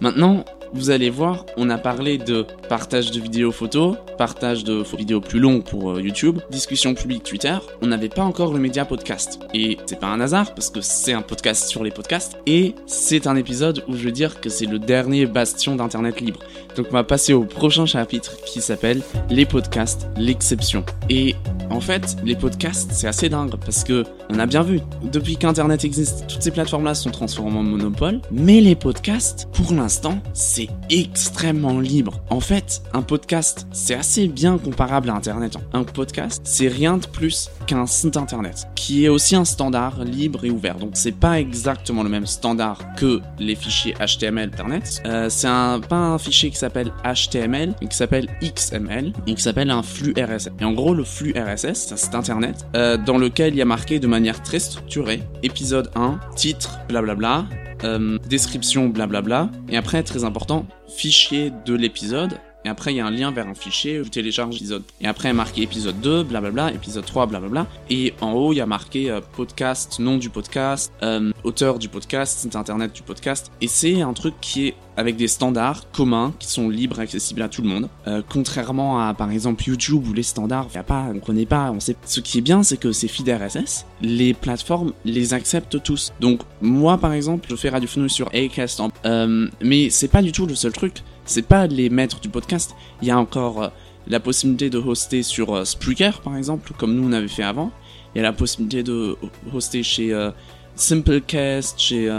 Maintenant, 0.00 0.44
vous 0.72 0.90
allez 0.90 1.10
voir, 1.10 1.46
on 1.56 1.70
a 1.70 1.78
parlé 1.78 2.18
de 2.18 2.46
partage 2.68 3.10
de 3.10 3.20
vidéos 3.20 3.52
photos, 3.52 3.96
partage 4.18 4.64
de 4.64 4.82
vidéos 4.96 5.20
plus 5.20 5.40
longues 5.40 5.64
pour 5.64 5.92
euh, 5.92 6.00
YouTube, 6.00 6.40
discussion 6.50 6.94
publique 6.94 7.22
Twitter. 7.22 7.56
On 7.82 7.86
n'avait 7.86 8.08
pas 8.08 8.22
encore 8.22 8.52
le 8.52 8.58
média 8.58 8.84
podcast. 8.84 9.40
Et 9.54 9.76
c'est 9.86 10.00
pas 10.00 10.08
un 10.08 10.20
hasard 10.20 10.54
parce 10.54 10.70
que 10.70 10.80
c'est 10.80 11.12
un 11.12 11.22
podcast 11.22 11.68
sur 11.68 11.84
les 11.84 11.90
podcasts. 11.90 12.38
Et 12.46 12.74
c'est 12.86 13.26
un 13.26 13.36
épisode 13.36 13.84
où 13.88 13.96
je 13.96 14.04
veux 14.04 14.12
dire 14.12 14.40
que 14.40 14.48
c'est 14.48 14.66
le 14.66 14.78
dernier 14.78 15.26
bastion 15.26 15.76
d'internet 15.76 16.20
libre. 16.20 16.40
Donc 16.76 16.86
on 16.90 16.94
va 16.94 17.04
passer 17.04 17.32
au 17.32 17.44
prochain 17.44 17.86
chapitre 17.86 18.36
qui 18.44 18.60
s'appelle 18.60 19.02
les 19.30 19.46
podcasts, 19.46 20.08
l'exception. 20.16 20.84
Et 21.08 21.34
en 21.70 21.80
fait, 21.80 22.16
les 22.24 22.36
podcasts, 22.36 22.92
c'est 22.92 23.08
assez 23.08 23.28
dingue 23.28 23.54
parce 23.56 23.84
que 23.84 24.04
on 24.30 24.38
a 24.38 24.46
bien 24.46 24.62
vu, 24.62 24.80
depuis 25.02 25.36
qu'internet 25.36 25.84
existe, 25.84 26.26
toutes 26.26 26.42
ces 26.42 26.50
plateformes-là 26.50 26.94
sont 26.94 27.10
transformées 27.10 27.58
en 27.58 27.62
monopole. 27.62 28.20
Mais 28.30 28.60
les 28.60 28.74
podcasts, 28.74 29.48
pour 29.52 29.72
l'instant, 29.72 30.18
c'est 30.32 30.55
extrêmement 30.90 31.80
libre. 31.80 32.20
En 32.30 32.40
fait, 32.40 32.82
un 32.92 33.02
podcast, 33.02 33.66
c'est 33.72 33.94
assez 33.94 34.28
bien 34.28 34.58
comparable 34.58 35.10
à 35.10 35.14
Internet. 35.14 35.56
Un 35.72 35.84
podcast, 35.84 36.42
c'est 36.44 36.68
rien 36.68 36.98
de 36.98 37.06
plus 37.06 37.50
qu'un 37.66 37.86
site 37.86 38.16
Internet, 38.16 38.68
qui 38.74 39.04
est 39.04 39.08
aussi 39.08 39.36
un 39.36 39.44
standard 39.44 40.04
libre 40.04 40.44
et 40.44 40.50
ouvert. 40.50 40.76
Donc 40.76 40.92
c'est 40.94 41.12
pas 41.12 41.40
exactement 41.40 42.02
le 42.02 42.08
même 42.08 42.26
standard 42.26 42.78
que 42.96 43.20
les 43.38 43.54
fichiers 43.54 43.94
HTML 43.94 44.50
Internet. 44.52 45.02
Euh, 45.06 45.28
c'est 45.28 45.48
un, 45.48 45.80
pas 45.80 45.96
un 45.96 46.18
fichier 46.18 46.50
qui 46.50 46.56
s'appelle 46.56 46.92
HTML, 47.04 47.74
mais 47.80 47.88
qui 47.88 47.96
s'appelle 47.96 48.28
XML, 48.42 49.12
et 49.26 49.34
qui 49.34 49.42
s'appelle 49.42 49.70
un 49.70 49.82
flux 49.82 50.14
RSS. 50.16 50.50
Et 50.60 50.64
en 50.64 50.72
gros, 50.72 50.94
le 50.94 51.04
flux 51.04 51.34
RSS, 51.36 51.94
c'est 51.96 52.14
Internet 52.14 52.66
euh, 52.74 52.96
dans 52.96 53.18
lequel 53.18 53.54
il 53.54 53.58
y 53.58 53.62
a 53.62 53.66
marqué 53.66 53.98
de 53.98 54.06
manière 54.06 54.42
très 54.42 54.58
structurée, 54.58 55.22
épisode 55.42 55.90
1, 55.94 56.18
titre, 56.36 56.78
blablabla, 56.88 57.46
euh, 57.84 58.18
description, 58.28 58.88
blablabla, 58.88 59.50
et 59.68 59.76
après, 59.76 60.02
très 60.02 60.24
important, 60.24 60.66
fichier 60.88 61.52
de 61.64 61.74
l'épisode, 61.74 62.38
et 62.66 62.68
après 62.68 62.92
il 62.92 62.96
y 62.96 63.00
a 63.00 63.06
un 63.06 63.12
lien 63.12 63.30
vers 63.30 63.46
un 63.46 63.54
fichier, 63.54 64.00
vous 64.00 64.08
téléchargez 64.08 64.54
l'épisode. 64.54 64.82
Et 65.00 65.06
après 65.06 65.28
il 65.28 65.30
y 65.30 65.30
a 65.30 65.34
marqué 65.34 65.62
épisode 65.62 66.00
2, 66.00 66.24
blablabla, 66.24 66.72
épisode 66.72 67.06
3, 67.06 67.26
blablabla. 67.26 67.68
Et 67.90 68.12
en 68.20 68.32
haut 68.32 68.52
il 68.52 68.56
y 68.56 68.60
a 68.60 68.66
marqué 68.66 69.08
euh, 69.08 69.20
podcast, 69.36 70.00
nom 70.00 70.18
du 70.18 70.30
podcast, 70.30 70.92
euh, 71.04 71.30
auteur 71.44 71.78
du 71.78 71.88
podcast, 71.88 72.40
site 72.40 72.56
internet 72.56 72.92
du 72.92 73.02
podcast. 73.02 73.52
Et 73.60 73.68
c'est 73.68 74.02
un 74.02 74.12
truc 74.14 74.34
qui 74.40 74.66
est 74.66 74.74
avec 74.96 75.14
des 75.16 75.28
standards 75.28 75.90
communs 75.92 76.32
qui 76.40 76.48
sont 76.48 76.68
libres 76.68 76.98
et 76.98 77.02
accessibles 77.02 77.42
à 77.42 77.48
tout 77.48 77.62
le 77.62 77.68
monde. 77.68 77.88
Euh, 78.08 78.20
contrairement 78.28 79.00
à 79.00 79.14
par 79.14 79.30
exemple 79.30 79.62
YouTube 79.62 80.08
où 80.08 80.12
les 80.12 80.24
standards, 80.24 80.68
y 80.74 80.78
a 80.78 80.82
pas, 80.82 81.06
on 81.14 81.20
connaît 81.20 81.46
pas, 81.46 81.70
on 81.70 81.78
sait. 81.78 81.96
Ce 82.04 82.18
qui 82.18 82.38
est 82.38 82.42
bien, 82.42 82.64
c'est 82.64 82.78
que 82.78 82.90
ces 82.90 83.06
feeds 83.06 83.32
RSS, 83.32 83.86
les 84.02 84.34
plateformes 84.34 84.92
les 85.04 85.34
acceptent 85.34 85.80
tous. 85.82 86.12
Donc 86.18 86.40
moi 86.60 86.98
par 86.98 87.12
exemple, 87.12 87.46
je 87.48 87.54
fais 87.54 87.68
Radio 87.68 87.88
sur 88.08 88.28
Acast, 88.34 88.82
euh, 89.04 89.48
mais 89.62 89.88
c'est 89.90 90.08
pas 90.08 90.22
du 90.22 90.32
tout 90.32 90.46
le 90.46 90.56
seul 90.56 90.72
truc 90.72 91.04
c'est 91.26 91.46
pas 91.46 91.66
les 91.66 91.90
maîtres 91.90 92.20
du 92.20 92.28
podcast. 92.28 92.74
Il 93.02 93.08
y 93.08 93.10
a 93.10 93.18
encore 93.18 93.62
euh, 93.62 93.68
la 94.06 94.20
possibilité 94.20 94.70
de 94.70 94.78
hoster 94.78 95.22
sur 95.22 95.54
euh, 95.54 95.64
Spreaker, 95.64 96.20
par 96.20 96.36
exemple, 96.36 96.72
comme 96.78 96.94
nous 96.94 97.06
on 97.06 97.12
avait 97.12 97.28
fait 97.28 97.42
avant. 97.42 97.72
Il 98.14 98.18
y 98.18 98.20
a 98.20 98.22
la 98.22 98.32
possibilité 98.32 98.82
de 98.82 99.16
hoster 99.52 99.82
chez 99.82 100.14
euh, 100.14 100.30
Simplecast, 100.76 101.78
chez 101.78 102.10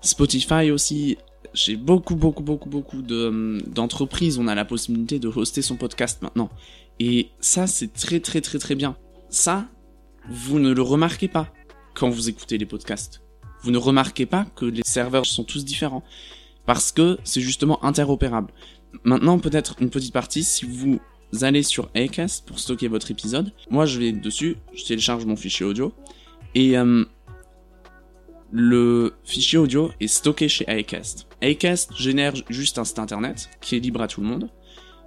Spotify 0.00 0.70
aussi. 0.70 1.18
Chez 1.54 1.76
beaucoup, 1.76 2.14
beaucoup, 2.14 2.42
beaucoup, 2.42 2.70
beaucoup 2.70 3.02
de, 3.02 3.58
d'entreprises, 3.66 4.38
on 4.38 4.48
a 4.48 4.54
la 4.54 4.64
possibilité 4.64 5.18
de 5.18 5.28
hoster 5.28 5.60
son 5.60 5.76
podcast 5.76 6.22
maintenant. 6.22 6.48
Et 6.98 7.28
ça, 7.40 7.66
c'est 7.66 7.92
très, 7.92 8.20
très, 8.20 8.40
très, 8.40 8.58
très 8.58 8.74
bien. 8.74 8.96
Ça, 9.28 9.66
vous 10.30 10.58
ne 10.58 10.72
le 10.72 10.80
remarquez 10.80 11.28
pas 11.28 11.52
quand 11.94 12.08
vous 12.08 12.30
écoutez 12.30 12.56
les 12.56 12.64
podcasts. 12.64 13.22
Vous 13.62 13.70
ne 13.70 13.76
remarquez 13.76 14.24
pas 14.24 14.46
que 14.56 14.64
les 14.64 14.82
serveurs 14.84 15.26
sont 15.26 15.44
tous 15.44 15.64
différents 15.64 16.02
parce 16.66 16.92
que 16.92 17.18
c'est 17.24 17.40
justement 17.40 17.82
interopérable. 17.84 18.52
Maintenant, 19.04 19.38
peut-être 19.38 19.76
une 19.80 19.90
petite 19.90 20.12
partie, 20.12 20.44
si 20.44 20.66
vous 20.66 21.00
allez 21.40 21.62
sur 21.62 21.88
Acast 21.94 22.46
pour 22.46 22.58
stocker 22.58 22.88
votre 22.88 23.10
épisode, 23.10 23.54
moi 23.70 23.86
je 23.86 23.98
vais 23.98 24.12
dessus, 24.12 24.58
je 24.74 24.84
télécharge 24.84 25.24
mon 25.24 25.36
fichier 25.36 25.64
audio, 25.64 25.94
et 26.54 26.76
euh, 26.76 27.06
le 28.50 29.14
fichier 29.24 29.56
audio 29.58 29.90
est 29.98 30.08
stocké 30.08 30.46
chez 30.48 30.68
Acast. 30.68 31.26
Acast 31.40 31.96
génère 31.96 32.34
juste 32.50 32.76
un 32.78 32.84
site 32.84 32.98
internet 32.98 33.48
qui 33.60 33.76
est 33.76 33.80
libre 33.80 34.02
à 34.02 34.08
tout 34.08 34.20
le 34.20 34.26
monde, 34.26 34.50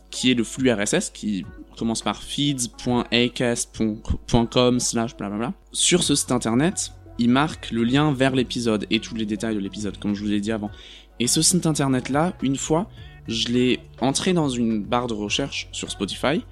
qui 0.09 0.31
est 0.31 0.33
le 0.33 0.43
flux 0.43 0.71
RSS, 0.71 1.11
qui 1.11 1.45
commence 1.77 2.01
par 2.01 2.23
feeds.acast.com 2.23 4.79
slash 4.79 5.15
blablabla. 5.15 5.53
Sur 5.71 6.01
ce 6.03 6.15
site 6.15 6.31
internet, 6.31 6.91
il 7.17 7.29
marque 7.29 7.71
le 7.71 7.83
lien 7.83 8.11
vers 8.13 8.35
l'épisode 8.35 8.85
et 8.89 8.99
tous 8.99 9.15
les 9.15 9.25
détails 9.25 9.55
de 9.55 9.59
l'épisode, 9.59 9.97
comme 9.99 10.15
je 10.15 10.23
vous 10.23 10.29
l'ai 10.29 10.41
dit 10.41 10.51
avant. 10.51 10.71
Et 11.19 11.27
ce 11.27 11.41
site 11.41 11.65
internet 11.65 12.09
là, 12.09 12.33
une 12.41 12.57
fois, 12.57 12.89
je 13.27 13.47
l'ai 13.47 13.79
entré 14.01 14.33
dans 14.33 14.49
une 14.49 14.83
barre 14.83 15.07
de 15.07 15.13
recherche 15.13 15.69
sur 15.71 15.89
Spotify 15.89 16.43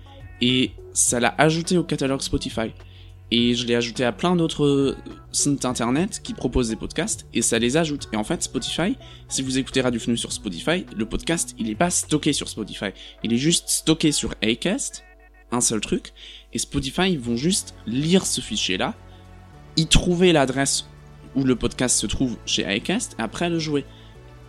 et 0.41 0.71
ça 0.93 1.19
l'a 1.19 1.33
ajouté 1.37 1.77
au 1.77 1.83
catalogue 1.83 2.21
Spotify. 2.21 2.71
Et 3.31 3.55
je 3.55 3.65
l'ai 3.65 3.75
ajouté 3.75 4.05
à 4.05 4.11
plein 4.11 4.35
d'autres 4.35 4.95
sites 5.31 5.65
internet 5.65 6.21
qui 6.23 6.33
proposent 6.33 6.69
des 6.69 6.75
podcasts 6.75 7.25
et 7.33 7.41
ça 7.41 7.57
les 7.57 7.77
ajoute. 7.77 8.07
Et 8.13 8.15
en 8.15 8.23
fait, 8.23 8.43
Spotify, 8.43 8.95
si 9.27 9.41
vous 9.41 9.57
écoutez 9.57 9.81
Radio 9.81 9.99
Fnu 9.99 10.17
sur 10.17 10.31
Spotify, 10.31 10.85
le 10.95 11.05
podcast, 11.05 11.55
il 11.57 11.69
est 11.69 11.75
pas 11.75 11.89
stocké 11.89 12.31
sur 12.31 12.47
Spotify. 12.47 12.89
Il 13.23 13.33
est 13.33 13.37
juste 13.37 13.69
stocké 13.69 14.11
sur 14.11 14.35
Acast, 14.43 15.03
un 15.51 15.61
seul 15.61 15.81
truc. 15.81 16.13
Et 16.53 16.59
Spotify, 16.59 17.17
vont 17.17 17.35
juste 17.35 17.73
lire 17.87 18.25
ce 18.25 18.39
fichier-là, 18.39 18.93
y 19.77 19.87
trouver 19.87 20.33
l'adresse 20.33 20.85
où 21.35 21.43
le 21.43 21.55
podcast 21.55 21.97
se 21.97 22.07
trouve 22.07 22.37
chez 22.45 22.65
Acast 22.65 23.15
et 23.17 23.21
après 23.21 23.49
le 23.49 23.59
jouer. 23.59 23.85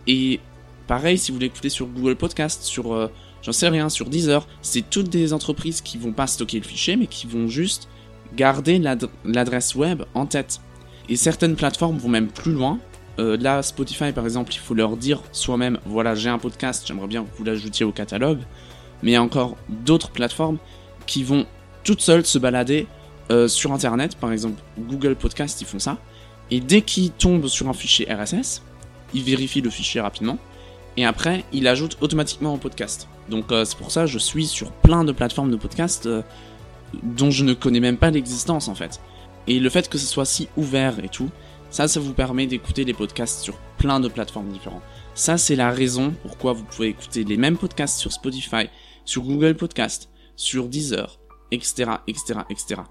Et 0.07 0.39
pareil, 0.87 1.17
si 1.17 1.31
vous 1.31 1.39
l'écoutez 1.39 1.69
sur 1.69 1.87
Google 1.87 2.15
Podcast, 2.15 2.63
sur, 2.63 2.93
euh, 2.93 3.11
j'en 3.41 3.51
sais 3.51 3.69
rien, 3.69 3.89
sur 3.89 4.09
Deezer, 4.09 4.47
c'est 4.61 4.87
toutes 4.89 5.09
des 5.09 5.33
entreprises 5.33 5.81
qui 5.81 5.97
vont 5.97 6.13
pas 6.13 6.27
stocker 6.27 6.59
le 6.59 6.65
fichier, 6.65 6.95
mais 6.95 7.07
qui 7.07 7.25
vont 7.25 7.47
juste 7.47 7.87
garder 8.35 8.79
l'adresse 9.23 9.75
web 9.75 10.03
en 10.13 10.25
tête. 10.25 10.59
Et 11.09 11.15
certaines 11.15 11.55
plateformes 11.55 11.97
vont 11.97 12.09
même 12.09 12.27
plus 12.27 12.51
loin 12.53 12.79
Euh, 13.17 13.37
là, 13.37 13.63
Spotify, 13.63 14.11
par 14.11 14.25
exemple, 14.25 14.53
il 14.53 14.59
faut 14.59 14.73
leur 14.73 14.97
dire 14.97 15.21
soi-même, 15.31 15.79
voilà, 15.85 16.15
j'ai 16.15 16.29
un 16.29 16.37
podcast, 16.37 16.83
j'aimerais 16.85 17.07
bien 17.07 17.23
que 17.23 17.29
vous 17.37 17.45
l'ajoutiez 17.45 17.85
au 17.85 17.93
catalogue. 17.93 18.39
Mais 19.01 19.11
il 19.11 19.13
y 19.13 19.17
a 19.17 19.23
encore 19.23 19.55
d'autres 19.69 20.09
plateformes 20.11 20.57
qui 21.05 21.23
vont 21.23 21.45
toutes 21.85 22.01
seules 22.01 22.25
se 22.25 22.37
balader 22.37 22.87
euh, 23.31 23.47
sur 23.47 23.71
Internet. 23.73 24.15
Par 24.15 24.31
exemple, 24.31 24.61
Google 24.77 25.15
Podcast, 25.15 25.61
ils 25.61 25.67
font 25.67 25.79
ça. 25.79 25.97
Et 26.51 26.59
dès 26.59 26.81
qu'ils 26.81 27.11
tombent 27.11 27.47
sur 27.47 27.67
un 27.67 27.73
fichier 27.73 28.07
RSS, 28.11 28.61
ils 29.13 29.23
vérifient 29.23 29.61
le 29.61 29.69
fichier 29.69 30.01
rapidement. 30.01 30.37
Et 30.97 31.05
après, 31.05 31.43
ils 31.51 31.63
l'ajoutent 31.63 31.97
automatiquement 32.01 32.53
au 32.53 32.57
podcast. 32.57 33.07
Donc 33.29 33.51
euh, 33.51 33.65
c'est 33.65 33.77
pour 33.77 33.91
ça 33.91 34.01
que 34.01 34.07
je 34.07 34.19
suis 34.19 34.45
sur 34.45 34.71
plein 34.71 35.03
de 35.03 35.11
plateformes 35.11 35.51
de 35.51 35.57
podcast 35.57 36.05
euh, 36.05 36.21
dont 37.03 37.31
je 37.31 37.43
ne 37.43 37.53
connais 37.53 37.79
même 37.79 37.97
pas 37.97 38.11
l'existence 38.11 38.67
en 38.67 38.75
fait. 38.75 39.01
Et 39.47 39.59
le 39.59 39.69
fait 39.69 39.89
que 39.89 39.97
ce 39.97 40.05
soit 40.05 40.25
si 40.25 40.47
ouvert 40.57 41.03
et 41.03 41.09
tout, 41.09 41.29
ça, 41.69 41.87
ça 41.87 41.99
vous 41.99 42.13
permet 42.13 42.47
d'écouter 42.47 42.83
les 42.85 42.93
podcasts 42.93 43.41
sur 43.41 43.57
plein 43.77 43.99
de 43.99 44.07
plateformes 44.07 44.49
différentes. 44.49 44.83
Ça, 45.13 45.37
c'est 45.37 45.55
la 45.55 45.71
raison 45.71 46.13
pourquoi 46.21 46.53
vous 46.53 46.63
pouvez 46.63 46.89
écouter 46.89 47.23
les 47.23 47.37
mêmes 47.37 47.57
podcasts 47.57 47.99
sur 47.99 48.11
Spotify, 48.11 48.69
sur 49.03 49.23
Google 49.23 49.55
Podcast, 49.55 50.09
sur 50.35 50.67
Deezer, 50.67 51.19
etc., 51.51 51.91
etc., 52.07 52.39
etc. 52.49 52.81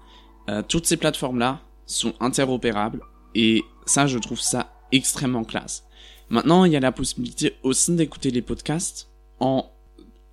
Euh, 0.49 0.61
toutes 0.67 0.85
ces 0.85 0.97
plateformes-là 0.97 1.61
sont 1.85 2.13
interopérables 2.19 3.01
et 3.33 3.63
ça, 3.85 4.07
je 4.07 4.17
trouve 4.17 4.39
ça 4.39 4.71
extrêmement 4.91 5.43
classe. 5.43 5.83
Maintenant, 6.29 6.65
il 6.65 6.71
y 6.71 6.75
a 6.75 6.79
la 6.79 6.91
possibilité 6.91 7.55
aussi 7.63 7.95
d'écouter 7.95 8.31
les 8.31 8.41
podcasts 8.41 9.09
en 9.39 9.69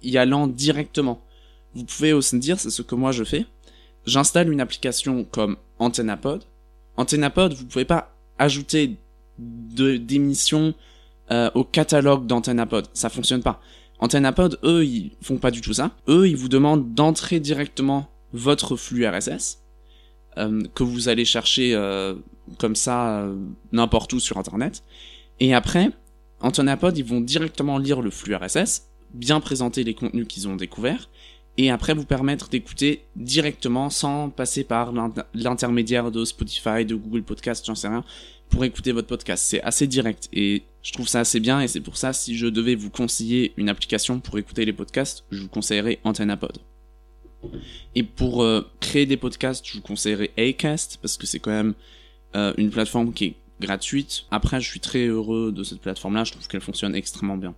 y 0.03 0.17
allant 0.17 0.47
directement. 0.47 1.23
Vous 1.75 1.85
pouvez 1.85 2.13
aussi 2.13 2.39
dire, 2.39 2.59
c'est 2.59 2.71
ce 2.71 2.83
que 2.83 2.95
moi 2.95 3.13
je 3.13 3.25
fais. 3.25 3.47
J'installe 4.07 4.53
une 4.53 4.61
application 4.61 5.25
comme 5.25 5.57
AntennaPod. 5.79 6.45
AntennaPod, 6.97 7.55
vous 7.55 7.67
pouvez 7.67 7.85
pas 7.85 8.15
ajouter 8.39 8.97
d'émissions 9.39 10.75
euh, 11.31 11.51
au 11.55 11.65
catalogue 11.65 12.27
d'AntennaPod. 12.27 12.89
Ça 12.95 13.09
fonctionne 13.09 13.43
pas. 13.43 13.61
AntennaPod, 14.01 14.59
eux, 14.65 14.85
ils 14.85 15.13
font 15.23 15.39
pas 15.39 15.51
du 15.51 15.61
tout 15.61 15.73
ça. 15.73 15.93
Eux, 16.09 16.29
ils 16.29 16.37
vous 16.37 16.49
demandent 16.49 16.95
d'entrer 16.95 17.41
directement 17.41 18.09
votre 18.33 18.77
flux 18.77 19.07
RSS 19.07 19.62
que 20.37 20.83
vous 20.83 21.09
allez 21.09 21.25
chercher 21.25 21.75
euh, 21.75 22.15
comme 22.59 22.77
ça 22.77 23.21
euh, 23.21 23.37
n'importe 23.73 24.13
où 24.13 24.21
sur 24.21 24.39
Internet. 24.39 24.83
Et 25.41 25.55
après, 25.55 25.91
AntennaPod, 26.41 26.97
ils 26.97 27.05
vont 27.05 27.21
directement 27.21 27.79
lire 27.79 28.01
le 28.01 28.11
flux 28.11 28.35
RSS, 28.35 28.89
bien 29.15 29.41
présenter 29.41 29.85
les 29.85 29.95
contenus 29.95 30.27
qu'ils 30.29 30.49
ont 30.49 30.57
découverts, 30.57 31.09
et 31.59 31.71
après 31.71 31.95
vous 31.95 32.05
permettre 32.05 32.49
d'écouter 32.49 33.05
directement 33.17 33.91
sans 33.91 34.31
passer 34.31 34.65
par 34.65 34.93
l'intermédiaire 35.35 36.11
de 36.11 36.25
Spotify, 36.25 36.85
de 36.85 36.95
Google 36.95 37.23
Podcast, 37.23 37.65
j'en 37.67 37.75
sais 37.75 37.89
rien, 37.89 38.05
pour 38.49 38.65
écouter 38.65 38.93
votre 38.93 39.09
podcast. 39.09 39.45
C'est 39.47 39.63
assez 39.63 39.87
direct 39.87 40.29
et 40.33 40.63
je 40.83 40.93
trouve 40.93 41.09
ça 41.09 41.21
assez 41.21 41.41
bien 41.41 41.61
et 41.61 41.69
c'est 41.69 41.81
pour 41.81 41.97
ça 41.97 42.13
si 42.13 42.37
je 42.37 42.47
devais 42.47 42.75
vous 42.75 42.91
conseiller 42.91 43.53
une 43.57 43.69
application 43.69 44.21
pour 44.21 44.39
écouter 44.39 44.65
les 44.65 44.73
podcasts, 44.73 45.25
je 45.31 45.43
vous 45.43 45.49
conseillerais 45.49 45.99
AntennaPod. 46.05 46.59
Et 47.95 48.03
pour 48.03 48.43
euh, 48.43 48.67
créer 48.81 49.07
des 49.07 49.17
podcasts, 49.17 49.67
je 49.67 49.75
vous 49.75 49.83
conseillerais 49.83 50.31
Acast 50.37 50.99
parce 51.03 51.17
que 51.17 51.27
c'est 51.27 51.39
quand 51.39 51.51
même 51.51 51.75
euh, 52.35 52.53
une 52.57 52.71
plateforme 52.71 53.13
qui 53.13 53.25
est 53.25 53.35
gratuite. 53.61 54.25
Après, 54.31 54.61
je 54.61 54.69
suis 54.69 54.81
très 54.81 55.07
heureux 55.07 55.53
de 55.53 55.63
cette 55.63 55.81
plateforme-là, 55.81 56.25
je 56.25 56.33
trouve 56.33 56.47
qu'elle 56.49 56.61
fonctionne 56.61 56.95
extrêmement 56.95 57.37
bien. 57.37 57.55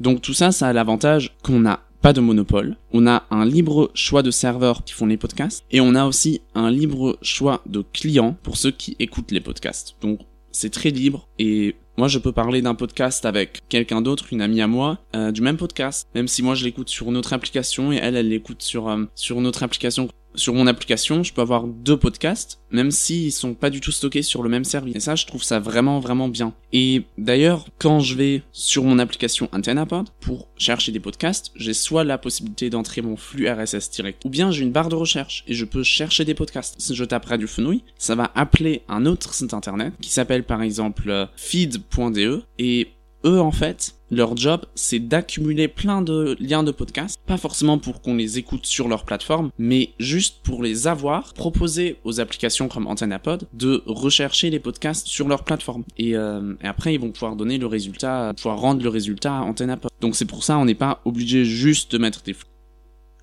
Donc 0.00 0.22
tout 0.22 0.34
ça, 0.34 0.52
ça 0.52 0.68
a 0.68 0.72
l'avantage 0.72 1.36
qu'on 1.42 1.60
n'a 1.60 1.80
pas 2.02 2.12
de 2.12 2.20
monopole, 2.20 2.76
on 2.92 3.06
a 3.06 3.24
un 3.30 3.46
libre 3.46 3.90
choix 3.94 4.22
de 4.22 4.30
serveurs 4.30 4.84
qui 4.84 4.92
font 4.92 5.06
les 5.06 5.16
podcasts, 5.16 5.64
et 5.70 5.80
on 5.80 5.94
a 5.94 6.04
aussi 6.04 6.42
un 6.54 6.70
libre 6.70 7.18
choix 7.22 7.62
de 7.64 7.82
clients 7.94 8.36
pour 8.42 8.58
ceux 8.58 8.72
qui 8.72 8.94
écoutent 8.98 9.30
les 9.30 9.40
podcasts. 9.40 9.96
Donc 10.02 10.20
c'est 10.52 10.70
très 10.70 10.90
libre 10.90 11.28
et 11.38 11.76
moi 11.96 12.08
je 12.08 12.18
peux 12.18 12.32
parler 12.32 12.62
d'un 12.62 12.74
podcast 12.74 13.24
avec 13.24 13.62
quelqu'un 13.68 14.00
d'autre, 14.00 14.26
une 14.32 14.42
amie 14.42 14.60
à 14.60 14.66
moi, 14.66 14.98
euh, 15.14 15.30
du 15.30 15.42
même 15.42 15.56
podcast, 15.56 16.08
même 16.14 16.28
si 16.28 16.42
moi 16.42 16.54
je 16.54 16.64
l'écoute 16.64 16.88
sur 16.88 17.08
une 17.08 17.16
autre 17.16 17.32
application 17.32 17.92
et 17.92 17.96
elle 17.96 18.16
elle 18.16 18.28
l'écoute 18.28 18.62
sur 18.62 18.88
euh, 18.88 19.04
sur 19.14 19.38
une 19.38 19.46
autre 19.46 19.62
application 19.62 20.08
sur 20.34 20.54
mon 20.54 20.66
application, 20.66 21.22
je 21.22 21.32
peux 21.32 21.40
avoir 21.40 21.66
deux 21.66 21.96
podcasts, 21.96 22.60
même 22.70 22.90
s'ils 22.90 23.32
sont 23.32 23.54
pas 23.54 23.70
du 23.70 23.80
tout 23.80 23.92
stockés 23.92 24.22
sur 24.22 24.42
le 24.42 24.48
même 24.48 24.64
service. 24.64 24.96
Et 24.96 25.00
ça, 25.00 25.14
je 25.14 25.26
trouve 25.26 25.42
ça 25.42 25.60
vraiment, 25.60 26.00
vraiment 26.00 26.28
bien. 26.28 26.52
Et 26.72 27.04
d'ailleurs, 27.18 27.66
quand 27.78 28.00
je 28.00 28.14
vais 28.14 28.42
sur 28.52 28.84
mon 28.84 28.98
application 28.98 29.48
AntennaPod 29.52 30.08
pour 30.20 30.48
chercher 30.56 30.92
des 30.92 31.00
podcasts, 31.00 31.52
j'ai 31.56 31.74
soit 31.74 32.04
la 32.04 32.18
possibilité 32.18 32.70
d'entrer 32.70 33.02
mon 33.02 33.16
flux 33.16 33.48
RSS 33.48 33.90
direct, 33.90 34.22
ou 34.24 34.28
bien 34.28 34.50
j'ai 34.50 34.62
une 34.62 34.72
barre 34.72 34.88
de 34.88 34.96
recherche 34.96 35.44
et 35.46 35.54
je 35.54 35.64
peux 35.64 35.82
chercher 35.82 36.24
des 36.24 36.34
podcasts. 36.34 36.80
Si 36.80 36.94
je 36.94 37.04
tape 37.04 37.26
Radio 37.26 37.46
Fenouil, 37.46 37.84
ça 37.98 38.14
va 38.14 38.30
appeler 38.34 38.82
un 38.88 39.06
autre 39.06 39.34
site 39.34 39.54
internet 39.54 39.94
qui 40.00 40.10
s'appelle 40.10 40.44
par 40.44 40.62
exemple 40.62 41.10
euh, 41.10 41.26
feed.de 41.36 42.42
et 42.58 42.88
eux, 43.24 43.40
en 43.40 43.50
fait, 43.50 43.94
leur 44.10 44.36
job, 44.36 44.66
c'est 44.74 44.98
d'accumuler 44.98 45.68
plein 45.68 46.02
de 46.02 46.36
liens 46.38 46.62
de 46.62 46.70
podcasts, 46.70 47.18
pas 47.26 47.36
forcément 47.36 47.78
pour 47.78 48.00
qu'on 48.00 48.14
les 48.14 48.38
écoute 48.38 48.66
sur 48.66 48.88
leur 48.88 49.04
plateforme, 49.04 49.50
mais 49.58 49.90
juste 49.98 50.42
pour 50.42 50.62
les 50.62 50.86
avoir, 50.86 51.32
proposer 51.34 51.96
aux 52.04 52.20
applications 52.20 52.68
comme 52.68 52.86
AntennaPod 52.86 53.48
de 53.52 53.82
rechercher 53.86 54.50
les 54.50 54.60
podcasts 54.60 55.06
sur 55.06 55.28
leur 55.28 55.44
plateforme. 55.44 55.84
Et, 55.96 56.16
euh, 56.16 56.54
et 56.62 56.66
après, 56.66 56.94
ils 56.94 57.00
vont 57.00 57.10
pouvoir 57.10 57.36
donner 57.36 57.58
le 57.58 57.66
résultat, 57.66 58.32
pouvoir 58.36 58.58
rendre 58.58 58.82
le 58.82 58.88
résultat 58.88 59.36
à 59.36 59.42
AntennaPod. 59.42 59.90
Donc 60.00 60.16
c'est 60.16 60.24
pour 60.26 60.44
ça, 60.44 60.58
on 60.58 60.64
n'est 60.64 60.74
pas 60.74 61.00
obligé 61.04 61.44
juste 61.44 61.92
de 61.92 61.98
mettre 61.98 62.22
des 62.22 62.34
flux. 62.34 62.48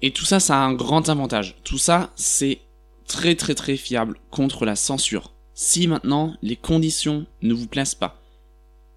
Et 0.01 0.11
tout 0.11 0.25
ça, 0.25 0.39
ça 0.39 0.57
a 0.57 0.65
un 0.65 0.73
grand 0.73 1.09
avantage. 1.09 1.57
Tout 1.63 1.77
ça, 1.77 2.11
c'est 2.15 2.59
très 3.07 3.35
très 3.35 3.55
très 3.55 3.77
fiable 3.77 4.17
contre 4.31 4.65
la 4.65 4.75
censure. 4.75 5.33
Si 5.53 5.85
maintenant 5.85 6.33
les 6.41 6.55
conditions 6.55 7.25
ne 7.41 7.53
vous 7.53 7.67
plaisent 7.67 7.93
pas, 7.93 8.20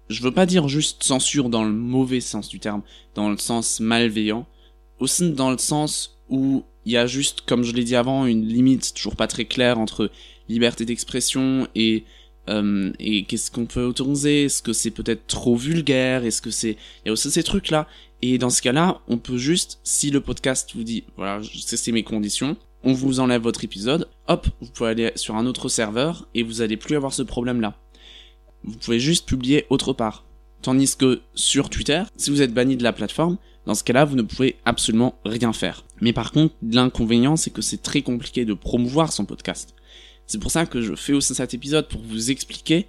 je 0.09 0.21
veux 0.21 0.31
pas 0.31 0.45
dire 0.45 0.67
juste 0.67 1.03
censure 1.03 1.49
dans 1.49 1.63
le 1.63 1.71
mauvais 1.71 2.19
sens 2.19 2.49
du 2.49 2.59
terme, 2.59 2.81
dans 3.15 3.29
le 3.29 3.37
sens 3.37 3.79
malveillant, 3.79 4.45
aussi 4.99 5.31
dans 5.31 5.51
le 5.51 5.57
sens 5.57 6.17
où 6.29 6.63
il 6.85 6.91
y 6.91 6.97
a 6.97 7.07
juste, 7.07 7.41
comme 7.41 7.63
je 7.63 7.73
l'ai 7.73 7.83
dit 7.83 7.95
avant, 7.95 8.25
une 8.25 8.45
limite 8.45 8.93
toujours 8.93 9.15
pas 9.15 9.27
très 9.27 9.45
claire 9.45 9.79
entre 9.79 10.11
liberté 10.47 10.85
d'expression 10.85 11.67
et 11.75 12.03
euh, 12.47 12.93
et 12.99 13.23
qu'est-ce 13.23 13.49
qu'on 13.49 13.65
peut 13.65 13.85
autoriser 13.85 14.45
Est-ce 14.45 14.61
que 14.61 14.71
c'est 14.71 14.91
peut-être 14.91 15.25
trop 15.25 15.55
vulgaire 15.55 16.25
Est-ce 16.25 16.43
que 16.43 16.51
c'est 16.51 16.77
il 17.03 17.07
y 17.07 17.09
a 17.09 17.11
aussi 17.11 17.31
ces 17.31 17.41
trucs 17.41 17.71
là 17.71 17.87
Et 18.21 18.37
dans 18.37 18.51
ce 18.51 18.61
cas-là, 18.61 19.01
on 19.07 19.17
peut 19.17 19.37
juste, 19.37 19.79
si 19.83 20.11
le 20.11 20.21
podcast 20.21 20.69
vous 20.75 20.83
dit 20.83 21.03
voilà, 21.17 21.41
c'est 21.43 21.91
mes 21.91 22.03
conditions, 22.03 22.55
on 22.83 22.93
vous 22.93 23.19
enlève 23.19 23.41
votre 23.41 23.63
épisode, 23.63 24.07
hop, 24.27 24.47
vous 24.61 24.69
pouvez 24.69 24.89
aller 24.91 25.11
sur 25.15 25.35
un 25.35 25.47
autre 25.47 25.69
serveur 25.69 26.27
et 26.35 26.43
vous 26.43 26.61
allez 26.61 26.77
plus 26.77 26.95
avoir 26.95 27.13
ce 27.13 27.23
problème 27.23 27.61
là 27.61 27.75
vous 28.65 28.77
pouvez 28.77 28.99
juste 28.99 29.27
publier 29.27 29.65
autre 29.69 29.93
part. 29.93 30.25
Tandis 30.61 30.95
que 30.97 31.21
sur 31.35 31.69
Twitter, 31.69 32.03
si 32.17 32.31
vous 32.31 32.41
êtes 32.41 32.53
banni 32.53 32.75
de 32.75 32.83
la 32.83 32.93
plateforme, 32.93 33.37
dans 33.65 33.75
ce 33.75 33.83
cas-là, 33.83 34.05
vous 34.05 34.15
ne 34.15 34.21
pouvez 34.21 34.57
absolument 34.65 35.15
rien 35.25 35.53
faire. 35.53 35.85
Mais 36.01 36.13
par 36.13 36.31
contre, 36.31 36.55
l'inconvénient, 36.61 37.35
c'est 37.35 37.51
que 37.51 37.61
c'est 37.61 37.81
très 37.81 38.01
compliqué 38.01 38.45
de 38.45 38.53
promouvoir 38.53 39.11
son 39.11 39.25
podcast. 39.25 39.75
C'est 40.27 40.39
pour 40.39 40.51
ça 40.51 40.65
que 40.65 40.81
je 40.81 40.95
fais 40.95 41.13
aussi 41.13 41.35
cet 41.35 41.53
épisode 41.53 41.87
pour 41.87 42.01
vous 42.01 42.31
expliquer 42.31 42.87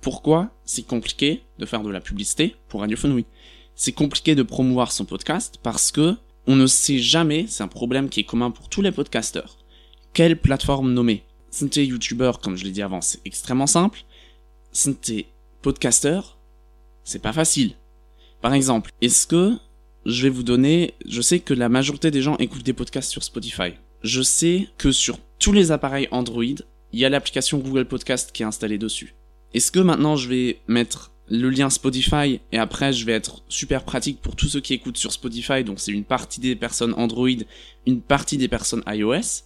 pourquoi 0.00 0.50
c'est 0.64 0.86
compliqué 0.86 1.42
de 1.58 1.66
faire 1.66 1.82
de 1.82 1.90
la 1.90 2.00
publicité 2.00 2.56
pour 2.68 2.80
Radiophone 2.80 3.12
Oui. 3.12 3.26
C'est 3.74 3.92
compliqué 3.92 4.34
de 4.34 4.42
promouvoir 4.42 4.92
son 4.92 5.04
podcast 5.04 5.58
parce 5.62 5.92
que 5.92 6.16
on 6.46 6.56
ne 6.56 6.66
sait 6.66 6.98
jamais, 6.98 7.46
c'est 7.48 7.62
un 7.62 7.68
problème 7.68 8.08
qui 8.08 8.20
est 8.20 8.24
commun 8.24 8.50
pour 8.50 8.68
tous 8.68 8.82
les 8.82 8.92
podcasteurs, 8.92 9.58
quelle 10.14 10.38
plateforme 10.38 10.92
nommer. 10.92 11.22
Si 11.50 11.68
t'es 11.68 11.84
youtubeur, 11.84 12.40
comme 12.40 12.56
je 12.56 12.64
l'ai 12.64 12.70
dit 12.70 12.82
avant, 12.82 13.00
c'est 13.00 13.20
extrêmement 13.26 13.66
simple 13.66 14.04
si 14.72 14.94
t'es 14.94 15.26
podcasteur, 15.62 16.38
c'est 17.04 17.22
pas 17.22 17.32
facile. 17.32 17.74
Par 18.40 18.54
exemple, 18.54 18.92
est-ce 19.00 19.26
que 19.26 19.56
je 20.06 20.22
vais 20.22 20.30
vous 20.30 20.42
donner, 20.42 20.94
je 21.06 21.20
sais 21.20 21.40
que 21.40 21.54
la 21.54 21.68
majorité 21.68 22.10
des 22.10 22.22
gens 22.22 22.36
écoutent 22.38 22.62
des 22.62 22.72
podcasts 22.72 23.10
sur 23.10 23.22
Spotify. 23.22 23.74
Je 24.02 24.22
sais 24.22 24.68
que 24.78 24.92
sur 24.92 25.18
tous 25.38 25.52
les 25.52 25.72
appareils 25.72 26.08
Android, 26.10 26.42
il 26.92 26.98
y 26.98 27.04
a 27.04 27.10
l'application 27.10 27.58
Google 27.58 27.84
Podcast 27.84 28.30
qui 28.32 28.42
est 28.42 28.46
installée 28.46 28.78
dessus. 28.78 29.14
Est-ce 29.52 29.70
que 29.70 29.80
maintenant 29.80 30.16
je 30.16 30.28
vais 30.28 30.60
mettre 30.68 31.12
le 31.28 31.50
lien 31.50 31.70
Spotify 31.70 32.40
et 32.50 32.58
après 32.58 32.92
je 32.92 33.04
vais 33.04 33.12
être 33.12 33.42
super 33.48 33.84
pratique 33.84 34.20
pour 34.20 34.36
tous 34.36 34.48
ceux 34.48 34.60
qui 34.60 34.74
écoutent 34.74 34.96
sur 34.96 35.12
Spotify, 35.12 35.62
donc 35.62 35.80
c'est 35.80 35.92
une 35.92 36.04
partie 36.04 36.40
des 36.40 36.56
personnes 36.56 36.94
Android, 36.96 37.28
une 37.86 38.00
partie 38.00 38.36
des 38.38 38.48
personnes 38.48 38.82
iOS, 38.86 39.44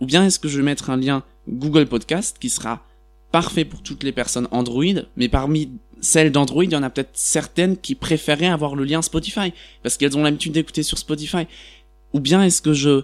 ou 0.00 0.06
bien 0.06 0.24
est-ce 0.24 0.38
que 0.38 0.48
je 0.48 0.58
vais 0.58 0.62
mettre 0.62 0.88
un 0.88 0.96
lien 0.96 1.24
Google 1.48 1.86
Podcast 1.86 2.38
qui 2.40 2.48
sera 2.48 2.86
parfait 3.36 3.66
pour 3.66 3.82
toutes 3.82 4.02
les 4.02 4.12
personnes 4.12 4.48
Android, 4.50 5.02
mais 5.18 5.28
parmi 5.28 5.68
celles 6.00 6.32
d'Android, 6.32 6.64
il 6.64 6.72
y 6.72 6.76
en 6.76 6.82
a 6.82 6.88
peut-être 6.88 7.10
certaines 7.12 7.76
qui 7.76 7.94
préféraient 7.94 8.46
avoir 8.46 8.74
le 8.74 8.84
lien 8.84 9.02
Spotify, 9.02 9.52
parce 9.82 9.98
qu'elles 9.98 10.16
ont 10.16 10.22
l'habitude 10.22 10.52
d'écouter 10.52 10.82
sur 10.82 10.96
Spotify. 10.96 11.46
Ou 12.14 12.20
bien 12.20 12.42
est-ce 12.42 12.62
que 12.62 12.72
je 12.72 13.02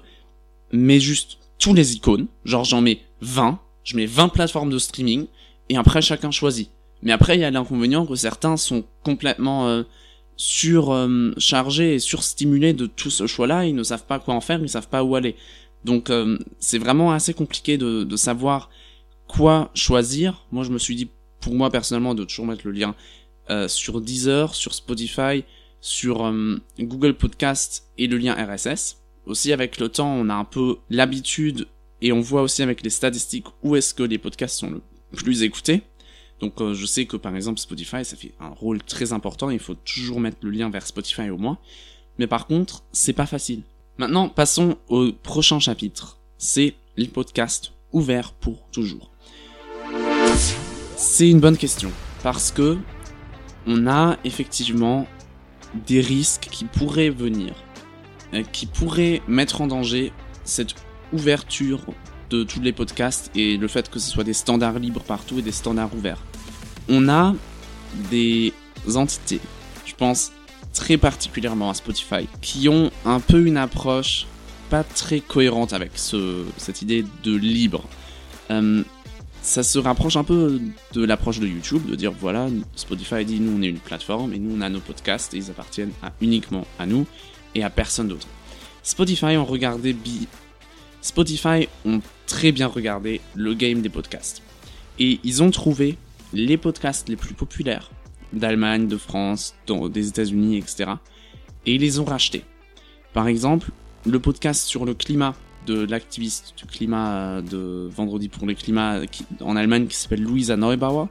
mets 0.73 1.01
juste 1.01 1.37
tous 1.59 1.75
les 1.75 1.97
icônes, 1.97 2.29
genre 2.47 2.65
j'en 2.65 2.81
mets 2.81 3.01
20, 3.21 3.59
je 3.85 3.95
mets 3.95 4.07
20 4.07 4.31
plateformes 4.31 4.71
de 4.71 4.79
streaming, 4.79 5.27
et 5.69 5.77
après 5.77 6.01
chacun 6.01 6.31
choisit. 6.31 6.71
Mais 7.03 7.12
après, 7.12 7.37
il 7.37 7.43
y 7.43 7.45
a 7.45 7.51
l'inconvénient 7.51 8.07
que 8.07 8.15
certains 8.15 8.57
sont 8.57 8.85
complètement 9.05 9.69
euh, 9.69 9.83
surchargés 10.37 11.91
euh, 11.91 11.95
et 11.97 11.99
surstimulés 11.99 12.73
de 12.73 12.87
tout 12.87 13.11
ce 13.11 13.27
choix-là, 13.27 13.67
ils 13.67 13.75
ne 13.75 13.83
savent 13.83 14.07
pas 14.07 14.19
quoi 14.19 14.33
en 14.33 14.41
faire, 14.41 14.61
ils 14.61 14.62
ne 14.62 14.67
savent 14.69 14.89
pas 14.89 15.05
où 15.05 15.15
aller. 15.15 15.37
Donc 15.85 16.09
euh, 16.09 16.39
c'est 16.59 16.79
vraiment 16.79 17.12
assez 17.12 17.35
compliqué 17.35 17.77
de, 17.77 18.05
de 18.05 18.17
savoir 18.17 18.71
quoi 19.33 19.71
choisir. 19.75 20.45
Moi, 20.53 20.62
je 20.65 20.71
me 20.71 20.79
suis 20.79 20.95
dit 20.95 21.09
pour 21.41 21.55
moi 21.55 21.71
personnellement 21.71 22.15
de 22.15 22.25
toujours 22.25 22.47
mettre 22.47 22.67
le 22.67 22.73
lien 22.73 22.95
euh, 23.51 23.67
sur 23.67 24.01
Deezer, 24.01 24.55
sur 24.55 24.75
Spotify, 24.75 25.45
sur 25.81 26.27
euh, 26.27 26.59
Google 26.79 27.15
Podcast 27.15 27.89
et 27.99 28.07
le 28.07 28.19
lien 28.19 28.35
RSS. 28.35 28.99
Aussi 29.27 29.53
avec 29.53 29.79
le 29.79 29.89
temps, 29.89 30.12
on 30.12 30.29
a 30.29 30.35
un 30.35 30.45
peu 30.45 30.79
l'habitude 30.91 31.67
et 32.01 32.12
on 32.12 32.21
voit 32.21 32.43
aussi 32.43 32.62
avec 32.62 32.83
les 32.83 32.91
statistiques 32.91 33.47
où 33.62 33.75
est-ce 33.75 33.95
que 33.95 34.03
les 34.03 34.19
podcasts 34.19 34.59
sont 34.59 34.71
le 34.71 34.83
plus 35.17 35.43
écoutés. 35.43 35.83
Donc 36.41 36.61
euh, 36.61 36.75
je 36.75 36.85
sais 36.87 37.07
que 37.07 37.17
par 37.17 37.35
exemple 37.35 37.61
Spotify, 37.61 38.05
ça 38.05 38.17
fait 38.17 38.35
un 38.41 38.49
rôle 38.49 38.83
très 38.83 39.12
important, 39.12 39.49
il 39.49 39.61
faut 39.61 39.75
toujours 39.75 40.21
mettre 40.21 40.39
le 40.43 40.51
lien 40.51 40.69
vers 40.69 40.87
Spotify 40.87 41.31
au 41.31 41.39
moins. 41.39 41.59
Mais 42.19 42.27
par 42.27 42.47
contre, 42.47 42.85
c'est 42.93 43.12
pas 43.12 43.27
facile. 43.27 43.62
Maintenant, 43.97 44.29
passons 44.29 44.77
au 44.89 45.12
prochain 45.12 45.59
chapitre. 45.59 46.19
C'est 46.37 46.75
les 46.97 47.07
podcasts 47.07 47.73
ouverts 47.93 48.33
pour 48.33 48.69
toujours. 48.71 49.12
C'est 51.23 51.31
une 51.31 51.38
bonne 51.38 51.57
question 51.57 51.93
parce 52.25 52.50
que 52.50 52.79
on 53.69 53.87
a 53.87 54.17
effectivement 54.25 55.07
des 55.87 56.00
risques 56.00 56.49
qui 56.50 56.64
pourraient 56.64 57.11
venir, 57.11 57.55
euh, 58.35 58.43
qui 58.50 58.67
pourraient 58.67 59.23
mettre 59.29 59.61
en 59.61 59.69
danger 59.69 60.12
cette 60.43 60.75
ouverture 61.12 61.79
de 62.29 62.43
tous 62.43 62.61
les 62.61 62.73
podcasts 62.73 63.31
et 63.37 63.57
le 63.57 63.69
fait 63.69 63.88
que 63.88 64.00
ce 64.00 64.11
soit 64.11 64.25
des 64.25 64.33
standards 64.33 64.81
libres 64.81 65.05
partout 65.05 65.38
et 65.38 65.43
des 65.43 65.52
standards 65.52 65.95
ouverts. 65.95 66.19
On 66.88 67.09
a 67.09 67.37
des 68.11 68.52
entités, 68.93 69.38
je 69.87 69.95
pense 69.95 70.33
très 70.75 70.97
particulièrement 70.97 71.71
à 71.71 71.75
Spotify, 71.75 72.26
qui 72.41 72.69
ont 72.69 72.91
un 73.05 73.21
peu 73.21 73.47
une 73.47 73.59
approche 73.59 74.26
pas 74.71 74.83
très 74.83 75.21
cohérente 75.21 75.73
avec 75.73 75.93
ce, 75.95 76.43
cette 76.57 76.83
idée 76.83 77.05
de 77.23 77.37
libre. 77.37 77.85
Euh, 78.50 78.83
ça 79.43 79.63
se 79.63 79.79
rapproche 79.79 80.17
un 80.17 80.25
peu 80.25 80.61
de 80.93 81.05
l'approche 81.05 81.41
de 81.41 81.47
YouTube, 81.47 81.87
de 81.87 81.97
dire 81.97 82.13
voilà, 82.13 82.49
Spotify 82.77 83.25
dit 83.25 83.41
nous 83.41 83.59
on 83.59 83.63
est 83.63 83.69
une 83.69 83.79
plateforme 83.79 84.33
et 84.33 84.39
nous 84.39 84.57
on 84.57 84.61
a 84.61 84.69
nos 84.69 84.81
podcasts 84.81 85.35
et 85.35 85.39
ils 85.39 85.51
appartiennent 85.51 85.93
uniquement 86.21 86.65
à 86.79 86.87
nous 86.87 87.07
et 87.55 87.65
à 87.65 87.71
personne 87.71 88.09
d'autre. 88.09 88.29
Spotify 88.83 89.37
ont 89.37 89.45
regardé 89.45 89.93
Bi... 89.93 90.29
Spotify 91.01 91.69
ont 91.85 92.01
très 92.27 92.53
bien 92.53 92.69
regardé 92.69 93.21
le 93.35 93.55
game 93.55 93.83
des 93.83 93.89
podcasts. 93.89 94.43
Et 94.99 95.19
ils 95.25 95.43
ont 95.43 95.51
trouvé 95.51 95.99
les 96.33 96.57
podcasts 96.57 97.09
les 97.09 97.17
plus 97.17 97.35
populaires 97.35 97.91
d'Allemagne, 98.33 98.87
de 98.87 98.97
France, 98.97 99.55
des 99.67 100.09
États-Unis, 100.09 100.59
etc. 100.59 100.93
Et 101.67 101.75
ils 101.75 101.81
les 101.81 101.99
ont 101.99 102.05
rachetés. 102.05 102.45
Par 103.13 103.27
exemple, 103.27 103.71
le 104.07 104.19
podcast 104.19 104.65
sur 104.65 104.85
le 104.85 104.95
climat 104.95 105.35
de 105.66 105.85
l'activiste 105.85 106.54
du 106.57 106.66
climat 106.66 107.14
euh, 107.14 107.42
de 107.42 107.88
Vendredi 107.95 108.28
pour 108.28 108.47
le 108.47 108.54
climat 108.54 109.00
en 109.40 109.57
Allemagne 109.57 109.87
qui 109.87 109.97
s'appelle 109.97 110.23
Luisa 110.23 110.57
Neubauer, 110.57 111.07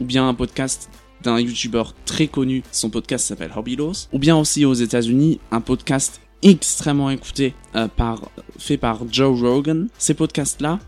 ou 0.00 0.04
bien 0.04 0.28
un 0.28 0.34
podcast 0.34 0.90
d'un 1.22 1.38
youtubeur 1.40 1.94
très 2.04 2.26
connu, 2.26 2.62
son 2.70 2.90
podcast 2.90 3.26
s'appelle 3.26 3.50
Hobbylos, 3.54 4.08
ou 4.12 4.18
bien 4.18 4.36
aussi 4.36 4.64
aux 4.64 4.74
États-Unis 4.74 5.40
un 5.50 5.60
podcast 5.60 6.20
extrêmement 6.42 7.10
écouté 7.10 7.54
euh, 7.74 7.88
par 7.88 8.30
fait 8.58 8.76
par 8.76 9.00
Joe 9.10 9.40
Rogan. 9.40 9.88
Ces 9.98 10.14
podcasts-là 10.14 10.78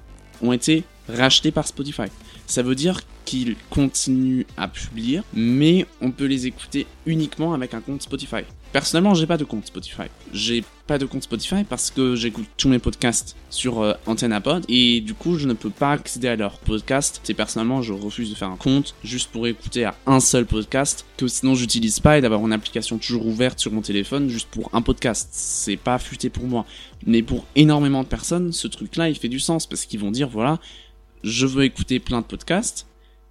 ont 0.42 0.52
été 0.52 0.84
rachetés 1.08 1.50
par 1.50 1.66
Spotify. 1.66 2.04
Ça 2.46 2.62
veut 2.62 2.74
dire 2.74 3.00
qu'ils 3.24 3.56
continuent 3.70 4.44
à 4.56 4.68
publier, 4.68 5.20
mais 5.34 5.86
on 6.00 6.10
peut 6.12 6.26
les 6.26 6.46
écouter 6.46 6.86
uniquement 7.06 7.54
avec 7.54 7.74
un 7.74 7.80
compte 7.80 8.02
Spotify. 8.02 8.44
Personnellement, 8.76 9.14
j'ai 9.14 9.26
pas 9.26 9.38
de 9.38 9.44
compte 9.44 9.64
Spotify. 9.64 10.02
J'ai 10.34 10.62
pas 10.86 10.98
de 10.98 11.06
compte 11.06 11.22
Spotify 11.22 11.64
parce 11.64 11.90
que 11.90 12.14
j'écoute 12.14 12.44
tous 12.58 12.68
mes 12.68 12.78
podcasts 12.78 13.34
sur 13.48 13.80
euh, 13.80 13.94
AntennaPod 14.06 14.66
et 14.68 15.00
du 15.00 15.14
coup, 15.14 15.38
je 15.38 15.48
ne 15.48 15.54
peux 15.54 15.70
pas 15.70 15.92
accéder 15.92 16.28
à 16.28 16.36
leurs 16.36 16.58
podcasts. 16.58 17.22
Et 17.30 17.32
personnellement, 17.32 17.80
je 17.80 17.94
refuse 17.94 18.28
de 18.28 18.34
faire 18.34 18.50
un 18.50 18.58
compte 18.58 18.94
juste 19.02 19.30
pour 19.30 19.46
écouter 19.46 19.86
à 19.86 19.94
un 20.04 20.20
seul 20.20 20.44
podcast 20.44 21.06
que 21.16 21.26
sinon 21.26 21.54
j'utilise 21.54 22.00
pas 22.00 22.18
et 22.18 22.20
d'avoir 22.20 22.44
une 22.44 22.52
application 22.52 22.98
toujours 22.98 23.26
ouverte 23.26 23.58
sur 23.58 23.72
mon 23.72 23.80
téléphone 23.80 24.28
juste 24.28 24.50
pour 24.50 24.68
un 24.74 24.82
podcast. 24.82 25.30
C'est 25.32 25.78
pas 25.78 25.94
affûté 25.94 26.28
pour 26.28 26.44
moi. 26.44 26.66
Mais 27.06 27.22
pour 27.22 27.46
énormément 27.56 28.02
de 28.02 28.08
personnes, 28.08 28.52
ce 28.52 28.68
truc-là, 28.68 29.08
il 29.08 29.16
fait 29.16 29.28
du 29.28 29.40
sens 29.40 29.66
parce 29.66 29.86
qu'ils 29.86 30.00
vont 30.00 30.10
dire 30.10 30.28
voilà, 30.28 30.58
je 31.24 31.46
veux 31.46 31.64
écouter 31.64 31.98
plein 31.98 32.20
de 32.20 32.26
podcasts 32.26 32.86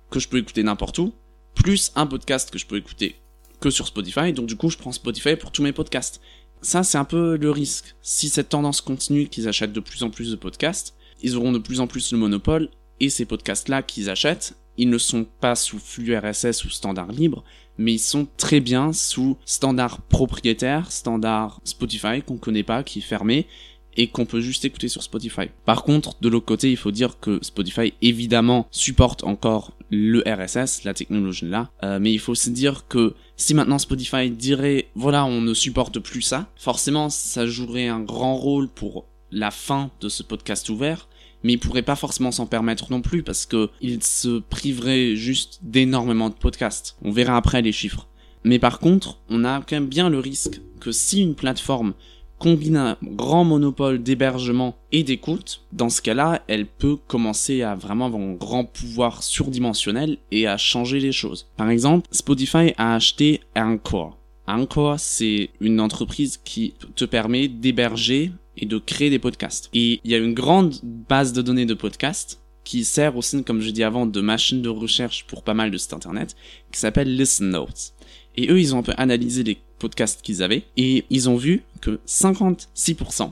que 0.09 0.19
je 0.19 0.27
peux 0.27 0.39
écouter 0.39 0.63
n'importe 0.63 0.97
où, 0.97 1.13
plus 1.53 1.91
un 1.95 2.07
podcast 2.07 2.49
que 2.49 2.57
je 2.57 2.65
peux 2.65 2.77
écouter 2.77 3.15
que 3.59 3.69
sur 3.69 3.87
Spotify, 3.87 4.33
donc 4.33 4.47
du 4.47 4.55
coup 4.55 4.69
je 4.69 4.77
prends 4.77 4.91
Spotify 4.91 5.35
pour 5.35 5.51
tous 5.51 5.63
mes 5.63 5.73
podcasts. 5.73 6.21
Ça 6.61 6.83
c'est 6.83 6.97
un 6.97 7.05
peu 7.05 7.37
le 7.37 7.51
risque. 7.51 7.95
Si 8.01 8.29
cette 8.29 8.49
tendance 8.49 8.81
continue, 8.81 9.27
qu'ils 9.27 9.47
achètent 9.47 9.73
de 9.73 9.79
plus 9.79 10.03
en 10.03 10.09
plus 10.09 10.31
de 10.31 10.35
podcasts, 10.35 10.95
ils 11.21 11.35
auront 11.35 11.51
de 11.51 11.59
plus 11.59 11.79
en 11.79 11.87
plus 11.87 12.11
le 12.11 12.17
monopole, 12.17 12.69
et 12.99 13.09
ces 13.09 13.25
podcasts-là 13.25 13.83
qu'ils 13.83 14.09
achètent, 14.09 14.55
ils 14.77 14.89
ne 14.89 14.97
sont 14.97 15.25
pas 15.39 15.55
sous 15.55 15.79
flux 15.79 16.17
RSS 16.17 16.65
ou 16.65 16.69
standard 16.69 17.11
libre, 17.11 17.43
mais 17.77 17.93
ils 17.93 17.99
sont 17.99 18.27
très 18.37 18.59
bien 18.59 18.93
sous 18.93 19.37
standard 19.45 20.01
propriétaire, 20.01 20.91
standard 20.91 21.61
Spotify 21.63 22.21
qu'on 22.25 22.37
connaît 22.37 22.63
pas, 22.63 22.83
qui 22.83 22.99
est 22.99 23.03
fermé, 23.03 23.47
et 23.97 24.07
qu'on 24.07 24.25
peut 24.25 24.41
juste 24.41 24.65
écouter 24.65 24.87
sur 24.87 25.03
Spotify. 25.03 25.49
Par 25.65 25.83
contre, 25.83 26.15
de 26.21 26.29
l'autre 26.29 26.45
côté, 26.45 26.71
il 26.71 26.77
faut 26.77 26.91
dire 26.91 27.19
que 27.19 27.39
Spotify 27.41 27.93
évidemment 28.01 28.67
supporte 28.71 29.23
encore 29.23 29.73
le 29.91 30.23
RSS, 30.25 30.83
la 30.83 30.93
technologie 30.93 31.45
là, 31.45 31.69
euh, 31.83 31.99
mais 31.99 32.11
il 32.11 32.19
faut 32.19 32.31
aussi 32.31 32.51
dire 32.51 32.87
que 32.87 33.13
si 33.37 33.53
maintenant 33.53 33.77
Spotify 33.77 34.29
dirait 34.29 34.89
voilà 34.95 35.25
on 35.25 35.41
ne 35.41 35.53
supporte 35.53 35.99
plus 35.99 36.21
ça, 36.21 36.49
forcément 36.55 37.09
ça 37.09 37.45
jouerait 37.45 37.87
un 37.87 37.99
grand 37.99 38.35
rôle 38.35 38.67
pour 38.67 39.05
la 39.31 39.51
fin 39.51 39.91
de 40.01 40.09
ce 40.09 40.23
podcast 40.23 40.69
ouvert, 40.69 41.07
mais 41.43 41.53
il 41.53 41.59
pourrait 41.59 41.83
pas 41.83 41.95
forcément 41.95 42.31
s'en 42.31 42.47
permettre 42.47 42.91
non 42.91 43.01
plus 43.01 43.21
parce 43.21 43.45
que 43.45 43.69
il 43.81 44.01
se 44.01 44.39
priverait 44.39 45.15
juste 45.15 45.59
d'énormément 45.61 46.29
de 46.29 46.35
podcasts. 46.35 46.97
On 47.03 47.11
verra 47.11 47.37
après 47.37 47.61
les 47.61 47.71
chiffres. 47.71 48.07
Mais 48.43 48.59
par 48.59 48.79
contre, 48.79 49.19
on 49.29 49.43
a 49.43 49.59
quand 49.59 49.75
même 49.75 49.87
bien 49.87 50.09
le 50.09 50.19
risque 50.19 50.61
que 50.79 50.91
si 50.91 51.21
une 51.21 51.35
plateforme 51.35 51.93
combine 52.39 52.77
un 52.77 52.97
grand 53.01 53.43
monopole 53.43 54.01
d'hébergement 54.01 54.75
et 54.91 55.03
d'écoute, 55.03 55.65
dans 55.71 55.89
ce 55.89 56.01
cas-là, 56.01 56.43
elle 56.47 56.65
peut 56.65 56.95
commencer 56.95 57.61
à 57.61 57.75
vraiment 57.75 58.07
avoir 58.07 58.21
un 58.21 58.33
grand 58.33 58.65
pouvoir 58.65 59.23
surdimensionnel 59.23 60.17
et 60.31 60.47
à 60.47 60.57
changer 60.57 60.99
les 60.99 61.11
choses. 61.11 61.47
Par 61.57 61.69
exemple, 61.69 62.07
Spotify 62.11 62.73
a 62.77 62.95
acheté 62.95 63.41
Anchor. 63.55 64.17
Anchor, 64.47 64.99
c'est 64.99 65.49
une 65.59 65.79
entreprise 65.79 66.39
qui 66.43 66.73
te 66.95 67.05
permet 67.05 67.47
d'héberger 67.47 68.31
et 68.57 68.65
de 68.65 68.77
créer 68.77 69.09
des 69.09 69.19
podcasts. 69.19 69.69
Et 69.73 69.99
il 70.03 70.11
y 70.11 70.15
a 70.15 70.19
une 70.19 70.33
grande 70.33 70.75
base 70.83 71.33
de 71.33 71.41
données 71.41 71.65
de 71.65 71.73
podcasts 71.73 72.41
qui 72.63 72.83
sert 72.83 73.15
aussi, 73.15 73.43
comme 73.43 73.61
je 73.61 73.69
dis 73.69 73.83
avant, 73.83 74.05
de 74.05 74.21
machine 74.21 74.61
de 74.61 74.69
recherche 74.69 75.25
pour 75.27 75.43
pas 75.43 75.53
mal 75.53 75.71
de 75.71 75.77
sites 75.77 75.93
internet, 75.93 76.35
qui 76.71 76.79
s'appelle 76.79 77.15
Listen 77.15 77.49
Notes. 77.49 77.93
Et 78.37 78.51
eux, 78.51 78.59
ils 78.59 78.75
ont 78.75 78.79
un 78.79 78.83
peu 78.83 78.93
analysé 78.97 79.43
les 79.43 79.57
podcasts 79.79 80.21
qu'ils 80.21 80.43
avaient 80.43 80.63
et 80.77 81.05
ils 81.09 81.29
ont 81.29 81.35
vu 81.35 81.63
que 81.81 81.99
56% 82.07 83.31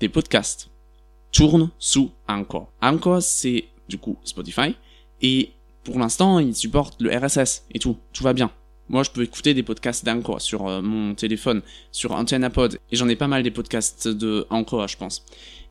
des 0.00 0.08
podcasts 0.08 0.70
tournent 1.32 1.70
sous 1.78 2.10
Anchor. 2.28 2.70
Anchor, 2.80 3.22
c'est 3.22 3.64
du 3.88 3.98
coup 3.98 4.16
Spotify 4.24 4.76
et 5.22 5.50
pour 5.84 5.98
l'instant, 5.98 6.38
ils 6.38 6.54
supportent 6.54 7.00
le 7.00 7.16
RSS 7.16 7.64
et 7.72 7.78
tout. 7.78 7.96
Tout 8.12 8.22
va 8.22 8.32
bien. 8.32 8.50
Moi, 8.90 9.02
je 9.02 9.10
peux 9.10 9.22
écouter 9.22 9.54
des 9.54 9.62
podcasts 9.62 10.04
d'Anchor 10.04 10.40
sur 10.40 10.66
euh, 10.66 10.80
mon 10.80 11.14
téléphone, 11.14 11.62
sur 11.92 12.12
AntennaPod, 12.12 12.78
et 12.90 12.96
j'en 12.96 13.08
ai 13.08 13.16
pas 13.16 13.28
mal 13.28 13.42
des 13.42 13.50
podcasts 13.50 14.08
de 14.08 14.46
Anchor, 14.50 14.88
je 14.88 14.96
pense. 14.96 15.24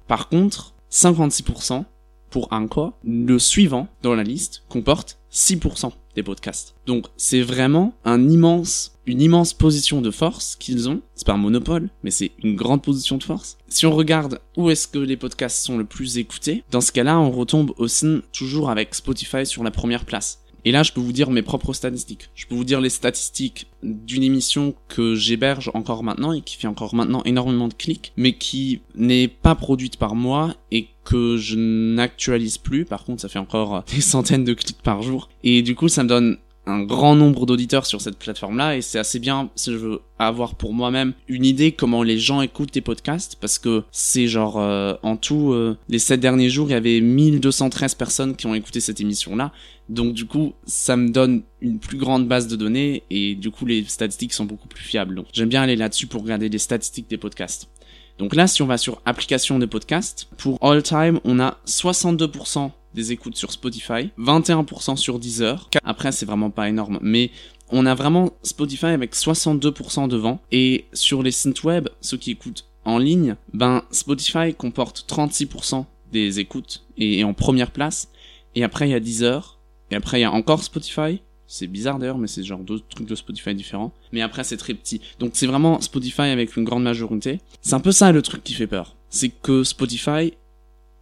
Par 0.08 0.30
contre, 0.30 0.74
56% 0.92 1.84
pour 2.30 2.48
Anchor, 2.52 2.94
le 3.04 3.40
suivant 3.40 3.88
dans 4.04 4.14
la 4.14 4.24
liste 4.24 4.64
comporte 4.70 5.18
6% 5.32 5.92
podcasts. 6.24 6.76
Donc 6.86 7.06
c'est 7.18 7.42
vraiment 7.42 7.94
un 8.06 8.30
immense, 8.30 8.98
une 9.06 9.22
immense 9.22 9.54
position 9.54 10.02
de 10.02 10.12
force 10.12 10.56
qu'ils 10.56 10.90
ont. 10.90 11.02
C'est 11.16 11.26
pas 11.26 11.34
un 11.34 11.38
monopole, 11.38 11.90
mais 12.04 12.12
c'est 12.12 12.32
une 12.44 12.56
grande 12.56 12.84
position 12.84 13.18
de 13.18 13.24
force. 13.24 13.58
Si 13.68 13.86
on 13.86 13.96
regarde 13.96 14.40
où 14.56 14.70
est-ce 14.70 14.88
que 14.88 15.00
les 15.00 15.18
podcasts 15.18 15.64
sont 15.64 15.78
le 15.78 15.86
plus 15.86 16.18
écoutés, 16.18 16.64
dans 16.72 16.82
ce 16.82 16.92
cas-là, 16.92 17.20
on 17.20 17.32
retombe 17.32 17.74
aussi 17.78 18.22
toujours 18.34 18.70
avec 18.70 18.96
Spotify 18.96 19.46
sur 19.46 19.64
la 19.64 19.72
première 19.72 20.06
place. 20.06 20.40
Et 20.68 20.72
là, 20.72 20.84
je 20.84 20.92
peux 20.92 21.00
vous 21.00 21.14
dire 21.14 21.30
mes 21.30 21.44
propres 21.44 21.72
statistiques. 21.72 22.30
Je 22.36 22.46
peux 22.46 22.56
vous 22.56 22.66
dire 22.66 22.82
les 22.82 22.90
statistiques 22.90 23.68
d'une 23.84 24.24
émission 24.24 24.76
que 24.90 25.16
j'héberge 25.16 25.72
encore 25.74 26.04
maintenant 26.04 26.34
et 26.34 26.42
qui 26.42 26.58
fait 26.58 26.68
encore 26.68 26.94
maintenant 26.94 27.22
énormément 27.24 27.70
de 27.70 27.74
clics, 27.74 28.12
mais 28.18 28.34
qui 28.34 28.82
n'est 28.94 29.30
pas 29.30 29.56
produite 29.56 29.96
par 29.96 30.14
moi 30.14 30.56
et 30.72 30.90
que 31.08 31.38
je 31.38 31.56
n'actualise 31.56 32.58
plus. 32.58 32.84
Par 32.84 33.06
contre, 33.06 33.22
ça 33.22 33.30
fait 33.30 33.40
encore 33.40 33.84
des 33.96 34.02
centaines 34.02 34.44
de 34.44 34.54
clics 34.54 34.82
par 34.84 35.02
jour. 35.02 35.30
Et 35.44 35.62
du 35.62 35.74
coup, 35.74 35.88
ça 35.88 36.04
me 36.04 36.10
donne 36.10 36.38
un 36.66 36.84
grand 36.84 37.16
nombre 37.16 37.46
d'auditeurs 37.46 37.86
sur 37.86 38.02
cette 38.02 38.20
plateforme-là. 38.20 38.76
Et 38.76 38.82
c'est 38.82 39.00
assez 39.00 39.20
bien 39.20 39.50
si 39.56 39.72
je 39.72 39.78
veux 39.78 40.02
avoir 40.20 40.56
pour 40.56 40.74
moi-même 40.74 41.14
une 41.30 41.46
idée 41.46 41.72
comment 41.72 42.04
les 42.04 42.20
gens 42.20 42.42
écoutent 42.42 42.72
tes 42.72 42.82
podcasts. 42.82 43.38
Parce 43.40 43.58
que 43.58 43.84
c'est 43.92 44.28
genre 44.28 44.60
euh, 44.60 44.96
en 45.02 45.16
tout 45.16 45.54
euh, 45.54 45.78
les 45.88 46.00
sept 46.00 46.20
derniers 46.20 46.50
jours 46.50 46.68
il 46.68 46.74
y 46.74 46.76
avait 46.76 47.00
1213 47.00 47.96
personnes 47.96 48.36
qui 48.36 48.48
ont 48.48 48.54
écouté 48.54 48.82
cette 48.82 49.00
émission-là. 49.00 49.54
Donc 49.88 50.14
du 50.14 50.26
coup 50.26 50.56
ça 50.66 50.98
me 50.98 51.10
donne 51.10 51.44
une 51.62 51.80
plus 51.80 51.98
grande 51.98 52.28
base 52.28 52.48
de 52.48 52.58
données. 52.58 53.04
Et 53.10 53.36
du 53.36 53.50
coup 53.50 53.66
les 53.66 53.86
statistiques 53.86 54.34
sont 54.34 54.46
beaucoup 54.46 54.68
plus 54.68 54.84
fiables. 54.84 55.16
Donc 55.16 55.28
j'aime 55.32 55.50
bien 55.50 55.62
aller 55.62 55.78
là-dessus 55.78 56.08
pour 56.08 56.22
regarder 56.22 56.50
les 56.50 56.60
statistiques 56.60 57.10
des 57.10 57.18
podcasts 57.18 57.70
donc 58.18 58.36
là 58.36 58.48
si 58.48 58.62
on 58.62 58.68
va 58.68 58.78
sur 58.78 59.02
application 59.06 59.60
de 59.60 59.66
podcast 59.66 60.28
pour 60.38 60.58
all 60.62 60.82
time 60.84 61.20
on 61.24 61.40
a 61.40 61.58
62% 61.66 62.72
des 62.98 63.12
écoutes 63.12 63.38
sur 63.38 63.52
Spotify, 63.52 64.10
21% 64.18 64.96
sur 64.96 65.20
Deezer. 65.20 65.70
Après, 65.84 66.12
c'est 66.12 66.26
vraiment 66.26 66.50
pas 66.50 66.68
énorme, 66.68 66.98
mais 67.02 67.30
on 67.70 67.86
a 67.86 67.94
vraiment 67.94 68.32
Spotify 68.44 68.88
avec 68.88 69.16
62% 69.16 70.08
devant. 70.08 70.40
Et 70.52 70.86
sur 70.94 71.22
les 71.22 71.32
sites 71.32 71.64
web, 71.64 71.90
ceux 72.02 72.18
qui 72.18 72.32
écoutent 72.32 72.66
en 72.86 72.98
ligne, 72.98 73.36
ben 73.54 73.84
Spotify 73.92 74.54
comporte 74.58 75.06
36% 75.08 75.86
des 76.12 76.40
écoutes 76.40 76.86
et 76.98 77.20
est 77.20 77.24
en 77.24 77.34
première 77.34 77.72
place. 77.72 78.10
Et 78.56 78.64
après, 78.64 78.88
il 78.88 78.92
y 78.92 78.96
a 78.96 79.00
Deezer. 79.00 79.60
Et 79.92 79.96
après, 79.96 80.20
il 80.20 80.22
y 80.22 80.26
a 80.26 80.32
encore 80.32 80.64
Spotify. 80.64 81.22
C'est 81.48 81.68
bizarre 81.68 81.98
d'ailleurs, 81.98 82.18
mais 82.18 82.28
c'est 82.28 82.44
genre 82.44 82.60
deux 82.60 82.80
trucs 82.90 83.08
de 83.08 83.16
Spotify 83.16 83.56
différents. 83.56 83.94
Mais 84.12 84.22
après, 84.22 84.44
c'est 84.44 84.58
très 84.58 84.74
petit. 84.74 85.02
Donc 85.20 85.32
c'est 85.34 85.48
vraiment 85.48 85.80
Spotify 85.80 86.24
avec 86.24 86.56
une 86.58 86.66
grande 86.66 86.84
majorité. 86.84 87.40
C'est 87.62 87.74
un 87.74 87.80
peu 87.80 87.94
ça 87.94 88.12
le 88.12 88.22
truc 88.22 88.44
qui 88.44 88.54
fait 88.54 88.68
peur. 88.68 88.96
C'est 89.10 89.30
que 89.30 89.64
Spotify 89.64 90.34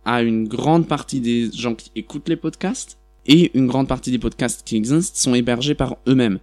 a 0.06 0.22
une 0.22 0.48
grande 0.48 0.88
partie 0.88 1.20
des 1.20 1.52
gens 1.52 1.74
qui 1.74 1.92
écoutent 1.96 2.30
les 2.30 2.36
podcasts 2.36 3.00
et 3.26 3.58
une 3.58 3.66
grande 3.66 3.88
partie 3.88 4.12
des 4.12 4.20
podcasts 4.20 4.64
qui 4.64 4.76
existent 4.76 5.18
sont 5.18 5.34
hébergés 5.34 5.74
par 5.74 5.98
eux-mêmes. 6.08 6.40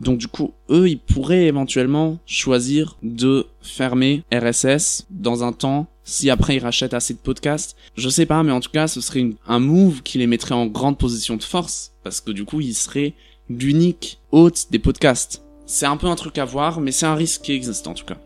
Donc 0.00 0.18
du 0.18 0.26
coup, 0.26 0.52
eux, 0.70 0.88
ils 0.88 0.98
pourraient 0.98 1.46
éventuellement 1.46 2.18
choisir 2.26 2.96
de 3.04 3.46
fermer 3.62 4.24
RSS 4.32 5.06
dans 5.10 5.44
un 5.44 5.52
temps 5.52 5.86
si 6.02 6.28
après 6.30 6.56
ils 6.56 6.60
rachètent 6.60 6.94
assez 6.94 7.14
de 7.14 7.20
podcasts. 7.20 7.76
Je 7.96 8.08
sais 8.08 8.26
pas, 8.26 8.42
mais 8.42 8.52
en 8.52 8.60
tout 8.60 8.70
cas, 8.70 8.88
ce 8.88 9.00
serait 9.00 9.30
un 9.46 9.60
move 9.60 10.02
qui 10.02 10.18
les 10.18 10.26
mettrait 10.26 10.54
en 10.54 10.66
grande 10.66 10.98
position 10.98 11.36
de 11.36 11.42
force 11.42 11.92
parce 12.02 12.20
que 12.20 12.32
du 12.32 12.44
coup, 12.44 12.60
ils 12.60 12.74
seraient 12.74 13.14
l'unique 13.50 14.20
hôte 14.32 14.66
des 14.70 14.78
podcasts. 14.78 15.42
C'est 15.66 15.86
un 15.86 15.96
peu 15.96 16.06
un 16.06 16.16
truc 16.16 16.38
à 16.38 16.44
voir, 16.44 16.80
mais 16.80 16.92
c'est 16.92 17.06
un 17.06 17.14
risque 17.14 17.42
qui 17.42 17.52
existe 17.52 17.86
en 17.86 17.94
tout 17.94 18.04
cas. 18.04 18.16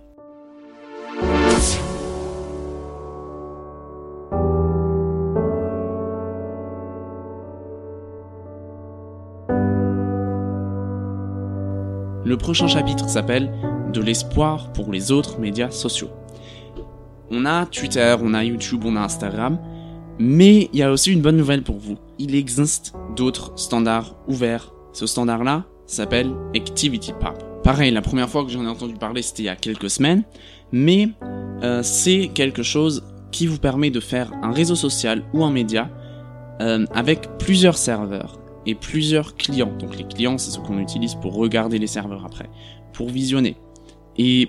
Le 12.24 12.37
prochain 12.37 12.68
chapitre 12.68 13.09
s'appelle 13.09 13.50
De 13.92 14.02
l'espoir 14.02 14.72
pour 14.74 14.92
les 14.92 15.11
autres 15.11 15.40
médias 15.40 15.70
sociaux. 15.70 16.11
On 17.31 17.46
a 17.46 17.66
Twitter, 17.66 18.16
on 18.20 18.35
a 18.35 18.44
YouTube, 18.44 18.85
on 18.85 18.96
a 18.96 19.00
Instagram, 19.00 19.59
mais 20.18 20.68
il 20.72 20.78
y 20.78 20.83
a 20.83 20.92
aussi 20.92 21.12
une 21.12 21.22
bonne 21.22 21.37
nouvelle 21.37 21.62
pour 21.62 21.78
vous. 21.78 21.96
Il 22.18 22.35
existe 22.35 22.92
d'autres 23.16 23.52
standards 23.57 24.14
ouverts. 24.28 24.72
Ce 24.92 25.07
standard-là 25.07 25.64
s'appelle 25.87 26.33
ActivityPub. 26.55 27.62
Pareil, 27.62 27.90
la 27.90 28.03
première 28.03 28.29
fois 28.29 28.44
que 28.44 28.51
j'en 28.51 28.64
ai 28.64 28.68
entendu 28.68 28.94
parler, 28.94 29.22
c'était 29.22 29.42
il 29.42 29.46
y 29.46 29.51
a 29.51 29.57
quelques 29.57 29.90
semaines, 29.90 30.22
mais 30.72 31.09
euh, 31.62 31.83
c'est 31.83 32.29
quelque 32.29 32.62
chose 32.62 33.05
qui 33.31 33.46
vous 33.46 33.59
permet 33.59 33.90
de 33.90 34.01
faire 34.01 34.33
un 34.42 34.53
réseau 34.53 34.74
social 34.74 35.22
ou 35.35 35.44
un 35.44 35.51
média 35.51 35.90
euh, 36.61 36.87
avec 36.94 37.38
plusieurs 37.38 37.77
serveurs 37.77 38.38
et 38.66 38.74
plusieurs 38.74 39.37
clients. 39.37 39.72
Donc 39.79 39.96
les 39.96 40.05
clients, 40.05 40.38
c'est 40.38 40.51
ce 40.51 40.59
qu'on 40.59 40.79
utilise 40.79 41.14
pour 41.14 41.35
regarder 41.35 41.79
les 41.79 41.87
serveurs 41.87 42.24
après, 42.24 42.48
pour 42.92 43.09
visionner. 43.09 43.57
Et 44.16 44.48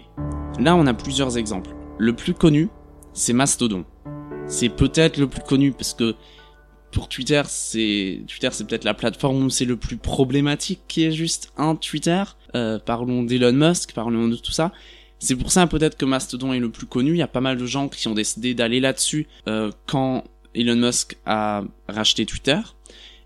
là, 0.59 0.75
on 0.75 0.87
a 0.87 0.93
plusieurs 0.93 1.37
exemples. 1.37 1.71
Le 1.97 2.13
plus 2.13 2.33
connu, 2.33 2.69
c'est 3.13 3.33
Mastodon. 3.33 3.85
C'est 4.47 4.69
peut-être 4.69 5.17
le 5.17 5.27
plus 5.27 5.43
connu 5.43 5.71
parce 5.71 5.93
que 5.93 6.15
pour 6.91 7.07
Twitter, 7.07 7.41
c'est 7.47 8.21
Twitter, 8.27 8.49
c'est 8.51 8.67
peut-être 8.67 8.83
la 8.83 8.93
plateforme 8.93 9.43
où 9.43 9.49
c'est 9.49 9.65
le 9.65 9.75
plus 9.75 9.97
problématique 9.97 10.81
qui 10.87 11.03
est 11.03 11.11
juste 11.11 11.51
un 11.57 11.75
Twitter. 11.75 12.23
Euh, 12.55 12.79
parlons 12.79 13.23
d'Elon 13.23 13.53
Musk, 13.53 13.93
parlons 13.93 14.27
de 14.27 14.35
tout 14.35 14.51
ça. 14.51 14.71
C'est 15.19 15.35
pour 15.35 15.51
ça 15.51 15.67
peut-être 15.67 15.97
que 15.97 16.05
Mastodon 16.05 16.53
est 16.53 16.59
le 16.59 16.69
plus 16.69 16.85
connu. 16.85 17.11
Il 17.11 17.17
y 17.17 17.21
a 17.21 17.27
pas 17.27 17.41
mal 17.41 17.57
de 17.57 17.65
gens 17.65 17.89
qui 17.89 18.07
ont 18.07 18.13
décidé 18.13 18.53
d'aller 18.53 18.79
là-dessus 18.79 19.27
euh, 19.47 19.71
quand 19.85 20.23
Elon 20.55 20.77
Musk 20.77 21.17
a 21.25 21.63
racheté 21.87 22.25
Twitter. 22.25 22.59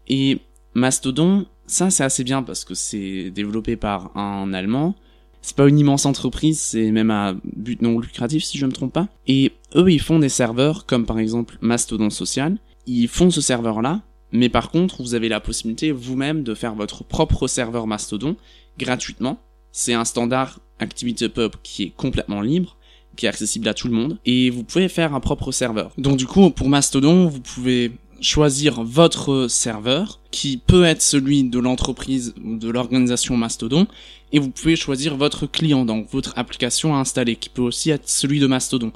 Et 0.08 0.40
Mastodon, 0.74 1.46
ça 1.68 1.90
c'est 1.90 2.04
assez 2.04 2.24
bien 2.24 2.44
parce 2.44 2.66
que 2.66 2.74
c'est 2.74 3.30
développé 3.30 3.76
par 3.76 4.16
un 4.18 4.54
Allemand. 4.54 4.96
C'est 5.42 5.58
pas 5.58 5.68
une 5.68 5.78
immense 5.78 6.06
entreprise, 6.06 6.60
c'est 6.60 6.90
même 6.92 7.12
à 7.12 7.36
but 7.44 7.82
non 7.82 8.00
lucratif 8.00 8.44
si 8.46 8.58
je 8.58 8.66
me 8.66 8.72
trompe 8.72 8.94
pas. 8.94 9.10
Et 9.28 9.52
eux, 9.76 9.92
ils 9.92 10.02
font 10.02 10.20
des 10.20 10.30
serveurs 10.30 10.86
comme 10.86 11.06
par 11.06 11.20
exemple 11.20 11.58
Mastodon 11.62 12.10
Social. 12.10 12.58
Ils 12.86 13.08
font 13.08 13.30
ce 13.30 13.42
serveur-là, 13.42 14.02
mais 14.32 14.50
par 14.50 14.72
contre, 14.72 15.02
vous 15.02 15.16
avez 15.16 15.30
la 15.30 15.40
possibilité 15.40 15.92
vous-même 15.92 16.44
de 16.44 16.56
faire 16.56 16.76
votre 16.76 17.04
propre 17.04 17.48
serveur 17.48 17.88
Mastodon 17.88 18.36
gratuitement. 18.78 19.40
C'est 19.72 19.94
un 19.94 20.06
standard 20.06 20.60
ActivityPub 20.80 21.54
qui 21.64 21.84
est 21.84 21.94
complètement 21.96 22.42
libre, 22.42 22.78
qui 23.16 23.26
est 23.26 23.30
accessible 23.30 23.68
à 23.68 23.74
tout 23.74 23.88
le 23.88 23.94
monde, 23.94 24.18
et 24.26 24.50
vous 24.50 24.64
pouvez 24.64 24.90
faire 24.90 25.14
un 25.14 25.20
propre 25.20 25.52
serveur. 25.52 25.92
Donc 25.98 26.18
du 26.18 26.26
coup, 26.26 26.50
pour 26.50 26.70
Mastodon, 26.70 27.28
vous 27.28 27.40
pouvez 27.40 27.92
choisir 28.22 28.84
votre 28.84 29.48
serveur, 29.48 30.20
qui 30.32 30.58
peut 30.58 30.86
être 30.86 31.02
celui 31.02 31.44
de 31.44 31.60
l'entreprise 31.60 32.34
ou 32.44 32.56
de 32.56 32.70
l'organisation 32.70 33.38
Mastodon, 33.38 33.88
et 34.32 34.40
vous 34.40 34.50
pouvez 34.50 34.76
choisir 34.76 35.16
votre 35.16 35.46
client, 35.46 35.86
donc 35.86 36.10
votre 36.10 36.34
application 36.38 36.96
à 36.96 37.00
installer, 37.00 37.36
qui 37.36 37.50
peut 37.50 37.62
aussi 37.62 37.92
être 37.92 38.10
celui 38.10 38.40
de 38.40 38.48
Mastodon. 38.48 38.92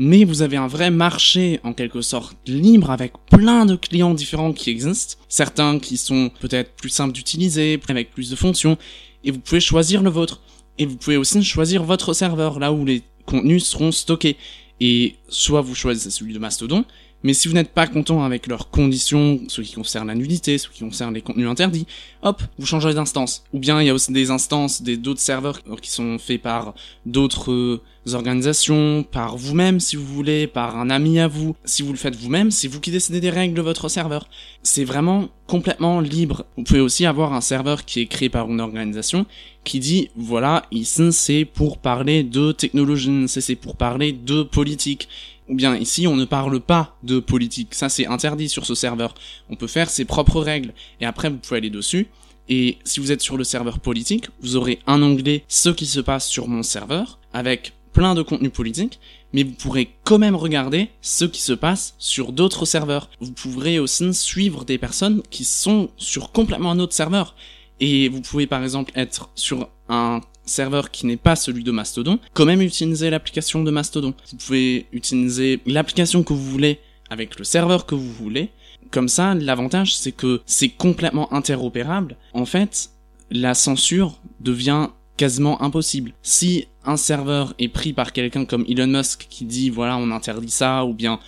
Mais 0.00 0.22
vous 0.22 0.42
avez 0.42 0.56
un 0.56 0.68
vrai 0.68 0.92
marché, 0.92 1.58
en 1.64 1.72
quelque 1.72 2.02
sorte, 2.02 2.36
libre, 2.46 2.92
avec 2.92 3.14
plein 3.32 3.66
de 3.66 3.74
clients 3.74 4.14
différents 4.14 4.52
qui 4.52 4.70
existent, 4.70 5.16
certains 5.28 5.80
qui 5.80 5.96
sont 5.96 6.30
peut-être 6.38 6.76
plus 6.76 6.88
simples 6.88 7.12
d'utiliser, 7.12 7.80
avec 7.88 8.12
plus 8.12 8.30
de 8.30 8.36
fonctions, 8.36 8.78
et 9.24 9.32
vous 9.32 9.40
pouvez 9.40 9.58
choisir 9.58 10.04
le 10.04 10.10
vôtre. 10.10 10.40
Et 10.78 10.86
vous 10.86 10.94
pouvez 10.94 11.16
aussi 11.16 11.42
choisir 11.42 11.82
votre 11.82 12.12
serveur, 12.12 12.60
là 12.60 12.72
où 12.72 12.84
les 12.84 13.02
contenus 13.26 13.64
seront 13.64 13.90
stockés. 13.90 14.36
Et 14.78 15.16
soit 15.28 15.62
vous 15.62 15.74
choisissez 15.74 16.10
celui 16.10 16.32
de 16.32 16.38
Mastodon, 16.38 16.84
mais 17.24 17.34
si 17.34 17.48
vous 17.48 17.54
n'êtes 17.54 17.70
pas 17.72 17.86
content 17.86 18.22
avec 18.22 18.46
leurs 18.46 18.70
conditions, 18.70 19.40
ce 19.48 19.60
qui 19.60 19.74
concerne 19.74 20.06
la 20.06 20.14
nudité, 20.14 20.56
ce 20.56 20.68
qui 20.68 20.80
concerne 20.80 21.14
les 21.14 21.20
contenus 21.20 21.48
interdits, 21.48 21.86
hop, 22.22 22.42
vous 22.58 22.66
changez 22.66 22.94
d'instance. 22.94 23.44
Ou 23.52 23.58
bien 23.58 23.80
il 23.80 23.86
y 23.86 23.90
a 23.90 23.94
aussi 23.94 24.12
des 24.12 24.30
instances, 24.30 24.82
des 24.82 24.96
d'autres 24.96 25.20
serveurs 25.20 25.60
qui 25.82 25.90
sont 25.90 26.18
faits 26.18 26.40
par 26.40 26.74
d'autres 27.06 27.50
euh, 27.50 27.80
organisations, 28.14 29.02
par 29.02 29.36
vous-même 29.36 29.80
si 29.80 29.96
vous 29.96 30.04
voulez, 30.04 30.46
par 30.46 30.76
un 30.76 30.90
ami 30.90 31.18
à 31.18 31.26
vous. 31.26 31.56
Si 31.64 31.82
vous 31.82 31.92
le 31.92 31.98
faites 31.98 32.14
vous-même, 32.14 32.50
c'est 32.50 32.68
vous 32.68 32.80
qui 32.80 32.90
décidez 32.90 33.20
des 33.20 33.30
règles 33.30 33.54
de 33.54 33.62
votre 33.62 33.88
serveur. 33.88 34.28
C'est 34.62 34.84
vraiment 34.84 35.28
complètement 35.46 36.00
libre. 36.00 36.44
Vous 36.56 36.62
pouvez 36.62 36.80
aussi 36.80 37.04
avoir 37.04 37.32
un 37.32 37.40
serveur 37.40 37.84
qui 37.84 38.00
est 38.00 38.06
créé 38.06 38.28
par 38.28 38.48
une 38.48 38.60
organisation 38.60 39.26
qui 39.64 39.80
dit 39.80 40.08
voilà, 40.16 40.64
ici 40.70 41.12
c'est 41.12 41.44
pour 41.44 41.78
parler 41.78 42.22
de 42.22 42.52
technologie, 42.52 43.26
c'est 43.26 43.56
pour 43.56 43.76
parler 43.76 44.12
de 44.12 44.42
politique. 44.42 45.08
Ou 45.48 45.54
bien 45.54 45.76
ici 45.76 46.06
on 46.06 46.16
ne 46.16 46.24
parle 46.24 46.60
pas 46.60 46.96
de 47.02 47.20
politique, 47.20 47.74
ça 47.74 47.88
c'est 47.88 48.06
interdit 48.06 48.48
sur 48.48 48.66
ce 48.66 48.74
serveur. 48.74 49.14
On 49.50 49.56
peut 49.56 49.66
faire 49.66 49.90
ses 49.90 50.04
propres 50.04 50.40
règles 50.40 50.72
et 51.00 51.06
après 51.06 51.30
vous 51.30 51.38
pouvez 51.38 51.58
aller 51.58 51.70
dessus. 51.70 52.08
Et 52.48 52.78
si 52.84 53.00
vous 53.00 53.12
êtes 53.12 53.20
sur 53.20 53.36
le 53.36 53.44
serveur 53.44 53.78
politique, 53.78 54.28
vous 54.40 54.56
aurez 54.56 54.78
un 54.86 55.02
onglet 55.02 55.44
ce 55.48 55.68
qui 55.68 55.86
se 55.86 56.00
passe 56.00 56.26
sur 56.26 56.48
mon 56.48 56.62
serveur 56.62 57.18
avec 57.32 57.74
plein 57.92 58.14
de 58.14 58.22
contenus 58.22 58.52
politiques, 58.52 59.00
mais 59.32 59.42
vous 59.42 59.52
pourrez 59.52 59.90
quand 60.04 60.18
même 60.18 60.36
regarder 60.36 60.88
ce 61.02 61.24
qui 61.24 61.40
se 61.40 61.52
passe 61.52 61.94
sur 61.98 62.32
d'autres 62.32 62.64
serveurs. 62.64 63.10
Vous 63.20 63.32
pourrez 63.32 63.78
aussi 63.78 64.14
suivre 64.14 64.64
des 64.64 64.78
personnes 64.78 65.22
qui 65.30 65.44
sont 65.44 65.90
sur 65.96 66.32
complètement 66.32 66.70
un 66.70 66.78
autre 66.78 66.94
serveur. 66.94 67.34
Et 67.80 68.08
vous 68.08 68.20
pouvez 68.20 68.46
par 68.46 68.62
exemple 68.62 68.92
être 68.94 69.30
sur 69.34 69.68
un 69.88 70.20
serveur 70.48 70.90
qui 70.90 71.06
n'est 71.06 71.16
pas 71.16 71.36
celui 71.36 71.62
de 71.62 71.70
Mastodon, 71.70 72.18
quand 72.34 72.44
même 72.44 72.62
utiliser 72.62 73.10
l'application 73.10 73.62
de 73.62 73.70
Mastodon. 73.70 74.14
Vous 74.30 74.36
pouvez 74.38 74.86
utiliser 74.92 75.60
l'application 75.66 76.22
que 76.22 76.32
vous 76.32 76.50
voulez 76.50 76.80
avec 77.10 77.38
le 77.38 77.44
serveur 77.44 77.86
que 77.86 77.94
vous 77.94 78.12
voulez. 78.12 78.50
Comme 78.90 79.08
ça, 79.08 79.34
l'avantage 79.34 79.96
c'est 79.96 80.12
que 80.12 80.40
c'est 80.46 80.70
complètement 80.70 81.32
interopérable. 81.32 82.16
En 82.32 82.46
fait, 82.46 82.90
la 83.30 83.54
censure 83.54 84.18
devient 84.40 84.88
quasiment 85.16 85.60
impossible. 85.62 86.12
Si 86.22 86.66
un 86.84 86.96
serveur 86.96 87.52
est 87.58 87.68
pris 87.68 87.92
par 87.92 88.12
quelqu'un 88.12 88.44
comme 88.44 88.64
Elon 88.68 88.86
Musk 88.86 89.26
qui 89.28 89.44
dit 89.44 89.68
voilà 89.68 89.96
on 89.98 90.10
interdit 90.10 90.50
ça 90.50 90.84
ou 90.84 90.94
bien 90.94 91.20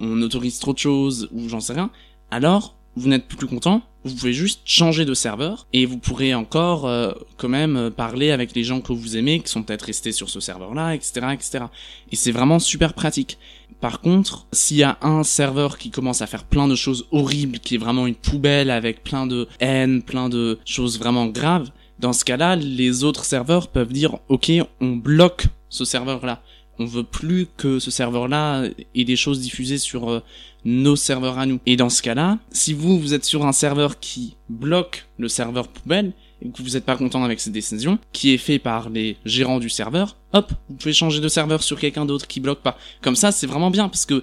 on 0.00 0.20
autorise 0.20 0.58
trop 0.58 0.74
de 0.74 0.78
choses 0.78 1.28
ou 1.32 1.48
j'en 1.48 1.60
sais 1.60 1.72
rien, 1.72 1.90
alors 2.30 2.75
vous 2.96 3.08
n'êtes 3.08 3.26
plus 3.26 3.46
content, 3.46 3.82
vous 4.04 4.14
pouvez 4.14 4.32
juste 4.32 4.60
changer 4.64 5.04
de 5.04 5.14
serveur 5.14 5.66
et 5.72 5.84
vous 5.84 5.98
pourrez 5.98 6.34
encore 6.34 6.86
euh, 6.86 7.12
quand 7.36 7.48
même 7.48 7.76
euh, 7.76 7.90
parler 7.90 8.30
avec 8.30 8.54
les 8.54 8.64
gens 8.64 8.80
que 8.80 8.92
vous 8.92 9.16
aimez, 9.16 9.40
qui 9.40 9.50
sont 9.50 9.62
peut-être 9.62 9.82
restés 9.82 10.12
sur 10.12 10.30
ce 10.30 10.40
serveur-là, 10.40 10.94
etc., 10.94 11.26
etc. 11.32 11.64
Et 12.10 12.16
c'est 12.16 12.32
vraiment 12.32 12.58
super 12.58 12.94
pratique. 12.94 13.38
Par 13.80 14.00
contre, 14.00 14.46
s'il 14.52 14.78
y 14.78 14.82
a 14.82 14.96
un 15.02 15.22
serveur 15.22 15.76
qui 15.76 15.90
commence 15.90 16.22
à 16.22 16.26
faire 16.26 16.44
plein 16.44 16.68
de 16.68 16.74
choses 16.74 17.06
horribles, 17.10 17.58
qui 17.58 17.74
est 17.74 17.78
vraiment 17.78 18.06
une 18.06 18.14
poubelle 18.14 18.70
avec 18.70 19.02
plein 19.02 19.26
de 19.26 19.48
haine, 19.60 20.02
plein 20.02 20.28
de 20.28 20.58
choses 20.64 20.98
vraiment 20.98 21.26
graves, 21.26 21.70
dans 21.98 22.12
ce 22.12 22.24
cas-là, 22.24 22.56
les 22.56 23.04
autres 23.04 23.24
serveurs 23.24 23.68
peuvent 23.68 23.92
dire 23.92 24.16
OK, 24.28 24.50
on 24.80 24.96
bloque 24.96 25.46
ce 25.68 25.84
serveur-là. 25.84 26.42
On 26.78 26.84
veut 26.84 27.04
plus 27.04 27.46
que 27.56 27.78
ce 27.78 27.90
serveur-là 27.90 28.64
ait 28.94 29.04
des 29.04 29.16
choses 29.16 29.40
diffusées 29.40 29.78
sur 29.78 30.10
euh, 30.10 30.20
nos 30.64 30.96
serveurs 30.96 31.38
à 31.38 31.46
nous. 31.46 31.60
Et 31.66 31.76
dans 31.76 31.88
ce 31.88 32.02
cas-là, 32.02 32.38
si 32.50 32.74
vous, 32.74 33.00
vous 33.00 33.14
êtes 33.14 33.24
sur 33.24 33.46
un 33.46 33.52
serveur 33.52 33.98
qui 33.98 34.36
bloque 34.48 35.06
le 35.18 35.28
serveur 35.28 35.68
poubelle, 35.68 36.12
et 36.42 36.50
que 36.50 36.62
vous 36.62 36.70
n'êtes 36.70 36.84
pas 36.84 36.96
content 36.96 37.24
avec 37.24 37.40
cette 37.40 37.54
décision, 37.54 37.98
qui 38.12 38.34
est 38.34 38.38
fait 38.38 38.58
par 38.58 38.90
les 38.90 39.16
gérants 39.24 39.58
du 39.58 39.70
serveur, 39.70 40.16
hop, 40.32 40.52
vous 40.68 40.76
pouvez 40.76 40.92
changer 40.92 41.20
de 41.20 41.28
serveur 41.28 41.62
sur 41.62 41.80
quelqu'un 41.80 42.04
d'autre 42.04 42.26
qui 42.26 42.40
bloque 42.40 42.60
pas. 42.60 42.76
Comme 43.00 43.16
ça, 43.16 43.32
c'est 43.32 43.46
vraiment 43.46 43.70
bien, 43.70 43.88
parce 43.88 44.04
que 44.04 44.22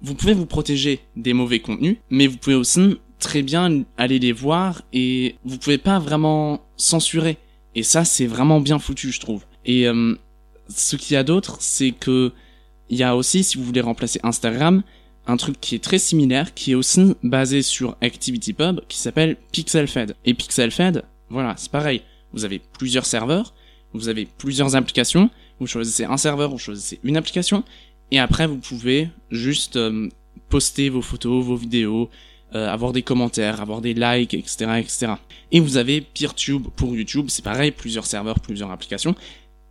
vous 0.00 0.14
pouvez 0.14 0.34
vous 0.34 0.46
protéger 0.46 1.00
des 1.16 1.32
mauvais 1.32 1.58
contenus, 1.58 1.96
mais 2.10 2.28
vous 2.28 2.36
pouvez 2.36 2.54
aussi 2.54 2.98
très 3.18 3.42
bien 3.42 3.82
aller 3.96 4.20
les 4.20 4.32
voir 4.32 4.82
et 4.92 5.34
vous 5.44 5.58
pouvez 5.58 5.78
pas 5.78 5.98
vraiment 5.98 6.60
censurer. 6.76 7.38
Et 7.74 7.82
ça, 7.82 8.04
c'est 8.04 8.26
vraiment 8.26 8.60
bien 8.60 8.78
foutu, 8.78 9.10
je 9.10 9.20
trouve. 9.20 9.44
Et 9.64 9.88
euh, 9.88 10.14
ce 10.68 10.96
qu'il 10.96 11.14
y 11.14 11.16
a 11.16 11.24
d'autre, 11.24 11.56
c'est 11.60 11.92
que 11.92 12.32
il 12.90 12.96
y 12.96 13.02
a 13.02 13.16
aussi, 13.16 13.44
si 13.44 13.58
vous 13.58 13.64
voulez 13.64 13.80
remplacer 13.80 14.18
Instagram, 14.22 14.82
un 15.26 15.36
truc 15.36 15.60
qui 15.60 15.74
est 15.74 15.84
très 15.84 15.98
similaire, 15.98 16.54
qui 16.54 16.72
est 16.72 16.74
aussi 16.74 17.14
basé 17.22 17.60
sur 17.60 17.96
ActivityPub, 18.00 18.80
qui 18.88 18.96
s'appelle 18.96 19.36
PixelFed. 19.52 20.16
Et 20.24 20.32
PixelFed, 20.32 21.04
voilà, 21.28 21.54
c'est 21.58 21.70
pareil. 21.70 22.02
Vous 22.32 22.46
avez 22.46 22.58
plusieurs 22.58 23.04
serveurs, 23.04 23.54
vous 23.92 24.08
avez 24.08 24.26
plusieurs 24.38 24.74
applications, 24.74 25.30
vous 25.60 25.66
choisissez 25.66 26.04
un 26.04 26.16
serveur, 26.16 26.50
vous 26.50 26.58
choisissez 26.58 26.98
une 27.04 27.16
application, 27.16 27.62
et 28.10 28.18
après 28.18 28.46
vous 28.46 28.56
pouvez 28.56 29.08
juste 29.30 29.76
euh, 29.76 30.08
poster 30.48 30.88
vos 30.88 31.02
photos, 31.02 31.44
vos 31.44 31.56
vidéos, 31.56 32.08
euh, 32.54 32.68
avoir 32.68 32.92
des 32.92 33.02
commentaires, 33.02 33.60
avoir 33.60 33.82
des 33.82 33.92
likes, 33.92 34.32
etc., 34.32 34.78
etc. 34.78 35.12
Et 35.52 35.60
vous 35.60 35.76
avez 35.76 36.00
PeerTube 36.00 36.68
pour 36.76 36.94
YouTube, 36.96 37.26
c'est 37.28 37.44
pareil, 37.44 37.70
plusieurs 37.70 38.06
serveurs, 38.06 38.40
plusieurs 38.40 38.70
applications, 38.70 39.14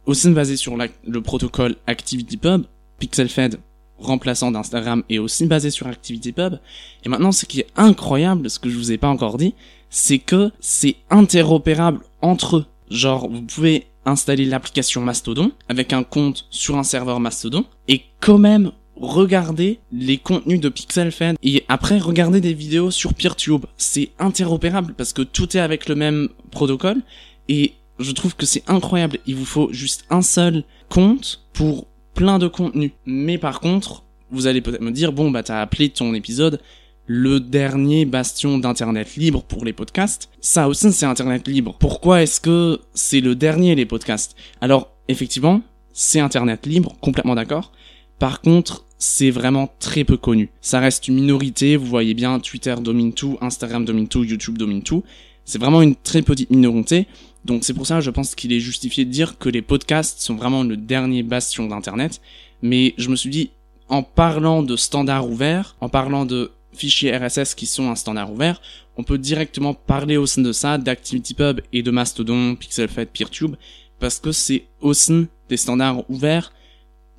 aussi 0.07 0.29
basé 0.31 0.55
sur 0.57 0.75
la- 0.77 0.87
le 1.07 1.21
protocole 1.21 1.75
ActivityPub, 1.85 2.63
PixelFed 2.99 3.59
remplaçant 3.99 4.51
d'Instagram 4.51 5.03
est 5.09 5.17
aussi 5.17 5.45
basé 5.47 5.69
sur 5.71 5.87
ActivityPub. 5.87 6.55
Et 7.03 7.09
maintenant, 7.09 7.31
ce 7.31 7.45
qui 7.45 7.59
est 7.61 7.67
incroyable, 7.75 8.49
ce 8.49 8.59
que 8.59 8.69
je 8.69 8.77
vous 8.77 8.91
ai 8.91 8.97
pas 8.97 9.07
encore 9.09 9.37
dit, 9.37 9.53
c'est 9.89 10.19
que 10.19 10.51
c'est 10.59 10.95
interopérable 11.09 12.01
entre 12.21 12.57
eux. 12.57 12.65
Genre, 12.91 13.27
vous 13.29 13.41
pouvez 13.41 13.87
installer 14.05 14.45
l'application 14.45 15.01
Mastodon 15.01 15.51
avec 15.67 15.93
un 15.93 16.03
compte 16.03 16.45
sur 16.49 16.77
un 16.77 16.83
serveur 16.83 17.19
Mastodon 17.19 17.65
et 17.87 18.01
quand 18.21 18.37
même 18.37 18.71
regarder 18.95 19.79
les 19.91 20.17
contenus 20.17 20.59
de 20.59 20.69
PixelFed 20.69 21.35
et 21.43 21.63
après 21.67 21.99
regarder 21.99 22.39
des 22.41 22.53
vidéos 22.53 22.91
sur 22.91 23.13
PeerTube. 23.13 23.65
C'est 23.77 24.09
interopérable 24.19 24.93
parce 24.95 25.11
que 25.13 25.21
tout 25.23 25.55
est 25.57 25.59
avec 25.59 25.87
le 25.89 25.95
même 25.95 26.29
protocole 26.51 27.01
et 27.49 27.73
je 27.99 28.11
trouve 28.11 28.35
que 28.35 28.45
c'est 28.45 28.63
incroyable. 28.67 29.19
Il 29.25 29.35
vous 29.35 29.45
faut 29.45 29.71
juste 29.71 30.05
un 30.09 30.21
seul 30.21 30.63
compte 30.89 31.41
pour 31.53 31.87
plein 32.13 32.39
de 32.39 32.47
contenus. 32.47 32.91
Mais 33.05 33.37
par 33.37 33.59
contre, 33.59 34.03
vous 34.31 34.47
allez 34.47 34.61
peut-être 34.61 34.81
me 34.81 34.91
dire, 34.91 35.11
bon, 35.11 35.31
bah, 35.31 35.43
t'as 35.43 35.61
appelé 35.61 35.89
ton 35.89 36.13
épisode 36.13 36.59
le 37.07 37.39
dernier 37.39 38.05
bastion 38.05 38.57
d'internet 38.57 39.15
libre 39.15 39.41
pour 39.41 39.63
les 39.63 39.71
podcasts. 39.71 40.29
Ça 40.41 40.67
aussi, 40.67 40.91
c'est 40.91 41.05
internet 41.05 41.47
libre. 41.47 41.75
Pourquoi 41.79 42.21
est-ce 42.21 42.41
que 42.41 42.81
c'est 42.93 43.21
le 43.21 43.33
dernier, 43.33 43.75
les 43.75 43.85
podcasts? 43.85 44.35
Alors, 44.59 44.91
effectivement, 45.07 45.61
c'est 45.93 46.19
internet 46.19 46.65
libre, 46.65 46.95
complètement 46.99 47.35
d'accord. 47.35 47.71
Par 48.19 48.41
contre, 48.41 48.85
c'est 48.97 49.31
vraiment 49.31 49.73
très 49.79 50.03
peu 50.03 50.17
connu. 50.17 50.49
Ça 50.59 50.79
reste 50.79 51.07
une 51.07 51.15
minorité, 51.15 51.77
vous 51.77 51.85
voyez 51.85 52.13
bien, 52.13 52.39
Twitter 52.39 52.75
domine 52.81 53.13
tout, 53.13 53.37
Instagram 53.41 53.85
domine 53.85 54.07
tout, 54.07 54.23
YouTube 54.23 54.57
domine 54.57 54.83
tout. 54.83 55.03
C'est 55.45 55.59
vraiment 55.59 55.81
une 55.81 55.95
très 55.95 56.21
petite 56.21 56.49
minorité. 56.49 57.07
Donc 57.47 57.63
c'est 57.63 57.73
pour 57.73 57.87
ça, 57.87 58.01
je 58.01 58.11
pense 58.11 58.35
qu'il 58.35 58.51
est 58.51 58.59
justifié 58.59 59.05
de 59.05 59.09
dire 59.09 59.37
que 59.37 59.47
les 59.47 59.61
podcasts 59.61 60.19
sont 60.19 60.35
vraiment 60.35 60.63
le 60.63 60.75
dernier 60.75 61.23
bastion 61.23 61.65
d'Internet. 61.65 62.19
Mais 62.61 62.93
je 62.97 63.09
me 63.09 63.15
suis 63.15 63.29
dit, 63.29 63.51
en 63.87 64.03
parlant 64.03 64.63
de 64.63 64.75
standards 64.75 65.29
ouverts, 65.29 65.77
en 65.79 65.87
parlant 65.87 66.25
de 66.25 66.51
fichiers 66.73 67.15
RSS 67.15 67.55
qui 67.55 67.65
sont 67.65 67.89
un 67.89 67.95
standard 67.95 68.33
ouvert, 68.33 68.61
on 68.97 69.03
peut 69.03 69.17
directement 69.17 69.73
parler 69.73 70.17
au 70.17 70.25
sein 70.25 70.41
de 70.41 70.51
ça 70.51 70.77
d'ActivityPub 70.77 71.61
et 71.71 71.83
de 71.83 71.89
Mastodon, 71.89 72.55
PixelFed, 72.55 73.07
PeerTube, 73.13 73.55
parce 73.97 74.19
que 74.19 74.33
c'est 74.33 74.65
au 74.81 74.93
sein 74.93 75.27
des 75.47 75.55
standards 75.57 76.03
ouverts 76.09 76.51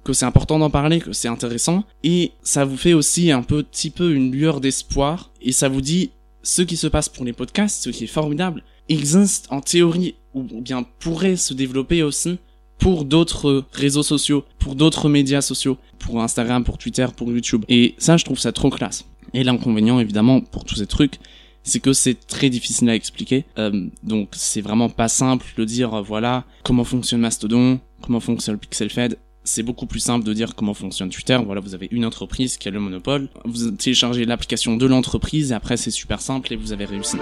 que 0.05 0.13
c'est 0.13 0.27
important 0.27 0.59
d'en 0.59 0.71
parler, 0.71 1.01
que 1.01 1.15
c'est 1.15 1.29
intéressant, 1.29 1.85
et 2.05 2.33
ça 2.43 2.67
vous 2.67 2.77
fait 2.77 2.93
aussi 2.93 3.31
un 3.31 3.43
petit 3.43 3.91
peu 3.91 4.13
une 4.13 4.31
lueur 4.31 4.61
d'espoir, 4.61 5.31
et 5.41 5.53
ça 5.53 5.71
vous 5.71 5.81
dit 5.81 6.11
ce 6.43 6.61
qui 6.63 6.77
se 6.77 6.87
passe 6.87 7.09
pour 7.09 7.25
les 7.25 7.33
podcasts, 7.33 7.85
ce 7.85 7.91
qui 7.91 8.05
est 8.05 8.07
formidable, 8.07 8.63
existe 8.89 9.47
en 9.51 9.61
théorie, 9.61 10.15
ou 10.35 10.43
bien 10.43 10.85
pourrait 10.99 11.37
se 11.37 11.55
développer 11.55 12.03
aussi 12.03 12.39
pour 12.79 13.05
d'autres 13.05 13.65
réseaux 13.73 14.03
sociaux, 14.03 14.45
pour 14.59 14.75
d'autres 14.75 15.09
médias 15.09 15.41
sociaux, 15.41 15.79
pour 15.99 16.23
Instagram, 16.23 16.65
pour 16.65 16.79
Twitter, 16.79 17.07
pour 17.17 17.31
YouTube. 17.31 17.65
Et 17.69 17.95
ça, 17.99 18.17
je 18.17 18.25
trouve 18.25 18.39
ça 18.39 18.53
trop 18.53 18.71
classe. 18.71 19.05
Et 19.35 19.45
l'inconvénient, 19.45 20.01
évidemment, 20.01 20.41
pour 20.41 20.65
tous 20.65 20.77
ces 20.77 20.87
trucs, 20.87 21.19
c'est 21.65 21.81
que 21.81 21.93
c'est 21.93 22.27
très 22.27 22.51
difficile 22.51 22.89
à 22.89 22.95
expliquer. 22.95 23.45
Euh, 23.59 23.89
donc, 24.03 24.31
c'est 24.33 24.61
vraiment 24.61 24.89
pas 24.89 25.09
simple 25.09 25.47
de 25.57 25.65
dire, 25.65 26.03
voilà, 26.03 26.45
comment 26.63 26.85
fonctionne 26.85 27.21
Mastodon, 27.21 27.81
comment 28.01 28.21
fonctionne 28.21 28.59
PixelFed. 28.59 29.19
C'est 29.49 29.63
beaucoup 29.63 29.87
plus 29.87 30.01
simple 30.01 30.27
de 30.27 30.35
dire 30.35 30.55
comment 30.55 30.75
fonctionne 30.75 31.09
Twitter. 31.09 31.41
Voilà, 31.43 31.63
vous 31.63 31.75
avez 31.75 31.89
une 31.91 32.05
entreprise 32.05 32.59
qui 32.59 32.69
a 32.69 32.71
le 32.71 32.81
monopole. 32.81 33.31
Vous 33.47 33.71
téléchargez 33.71 34.27
l'application 34.27 34.77
de 34.77 34.85
l'entreprise 34.85 35.53
et 35.53 35.55
après 35.55 35.79
c'est 35.79 35.91
super 35.91 36.21
simple 36.21 36.53
et 36.53 36.57
vous 36.57 36.73
avez 36.73 36.85
réussi. 36.85 37.17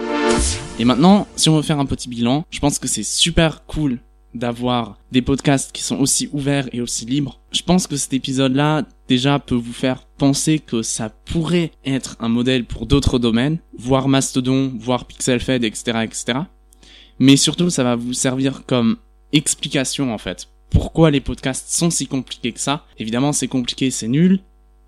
Et 0.81 0.85
maintenant, 0.85 1.29
si 1.37 1.49
on 1.49 1.57
veut 1.57 1.63
faire 1.63 1.79
un 1.79 1.87
petit 1.87 2.09
bilan, 2.09 2.45
je 2.51 2.59
pense 2.59 2.81
que 2.81 2.89
c'est 2.89 3.05
super 3.05 3.65
cool 3.67 4.01
d'avoir 4.35 4.99
des 5.13 5.23
podcasts 5.23 5.71
qui 5.71 5.85
sont 5.85 5.99
aussi 5.99 6.29
ouverts 6.33 6.69
et 6.73 6.81
aussi 6.81 7.07
libres. 7.07 7.41
Je 7.53 7.63
pense 7.63 7.87
que 7.87 7.97
cet 7.97 8.13
épisode-là, 8.13 8.83
déjà, 9.07 9.39
peut 9.39 9.55
vous 9.55 9.73
faire 9.73 10.05
penser 10.19 10.59
que 10.59 10.83
ça 10.83 11.11
pourrait 11.11 11.71
être 11.85 12.17
un 12.19 12.29
modèle 12.29 12.65
pour 12.65 12.87
d'autres 12.87 13.21
domaines, 13.21 13.59
voire 13.79 14.09
Mastodon, 14.09 14.73
voire 14.77 15.05
PixelFed, 15.05 15.63
etc., 15.63 16.01
etc. 16.03 16.39
Mais 17.21 17.37
surtout, 17.37 17.71
ça 17.71 17.85
va 17.85 17.95
vous 17.95 18.13
servir 18.13 18.65
comme 18.67 18.97
explication, 19.33 20.13
en 20.13 20.19
fait. 20.19 20.49
Pourquoi 20.71 21.11
les 21.11 21.21
podcasts 21.21 21.71
sont 21.71 21.91
si 21.91 22.07
compliqués 22.07 22.53
que 22.53 22.61
ça. 22.61 22.85
Évidemment, 22.99 23.33
c'est 23.33 23.49
compliqué, 23.49 23.91
c'est 23.91 24.09
nul. 24.09 24.41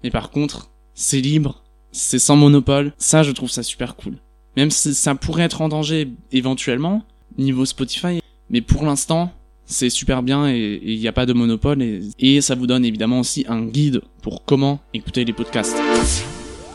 Mais 0.03 0.11
par 0.11 0.31
contre, 0.31 0.71
c'est 0.95 1.21
libre, 1.21 1.63
c'est 1.93 2.19
sans 2.19 2.37
monopole. 2.37 2.93
Ça, 2.99 3.23
je 3.23 3.33
trouve 3.33 3.51
ça 3.51 3.63
super 3.63 3.97
cool. 3.97 4.19
Même 4.57 4.71
si 4.71 4.95
ça 4.95 5.15
pourrait 5.15 5.45
être 5.45 5.61
en 5.61 5.69
danger 5.69 6.09
éventuellement, 6.33 7.05
niveau 7.37 7.65
Spotify. 7.65 8.21
Mais 8.51 8.61
pour 8.61 8.85
l'instant, 8.85 9.33
c'est 9.67 9.91
super 9.91 10.23
bien 10.23 10.49
et 10.49 10.81
il 10.83 10.99
n'y 10.99 11.09
a 11.09 11.13
pas 11.13 11.27
de 11.27 11.35
monopole 11.35 11.83
et, 11.83 12.01
et 12.19 12.41
ça 12.41 12.55
vous 12.55 12.67
donne 12.67 12.85
évidemment 12.85 13.21
aussi 13.21 13.45
un 13.49 13.67
guide 13.67 14.01
pour 14.23 14.45
comment 14.45 14.81
écouter 14.95 15.25
les 15.25 15.35
podcasts. 15.35 15.77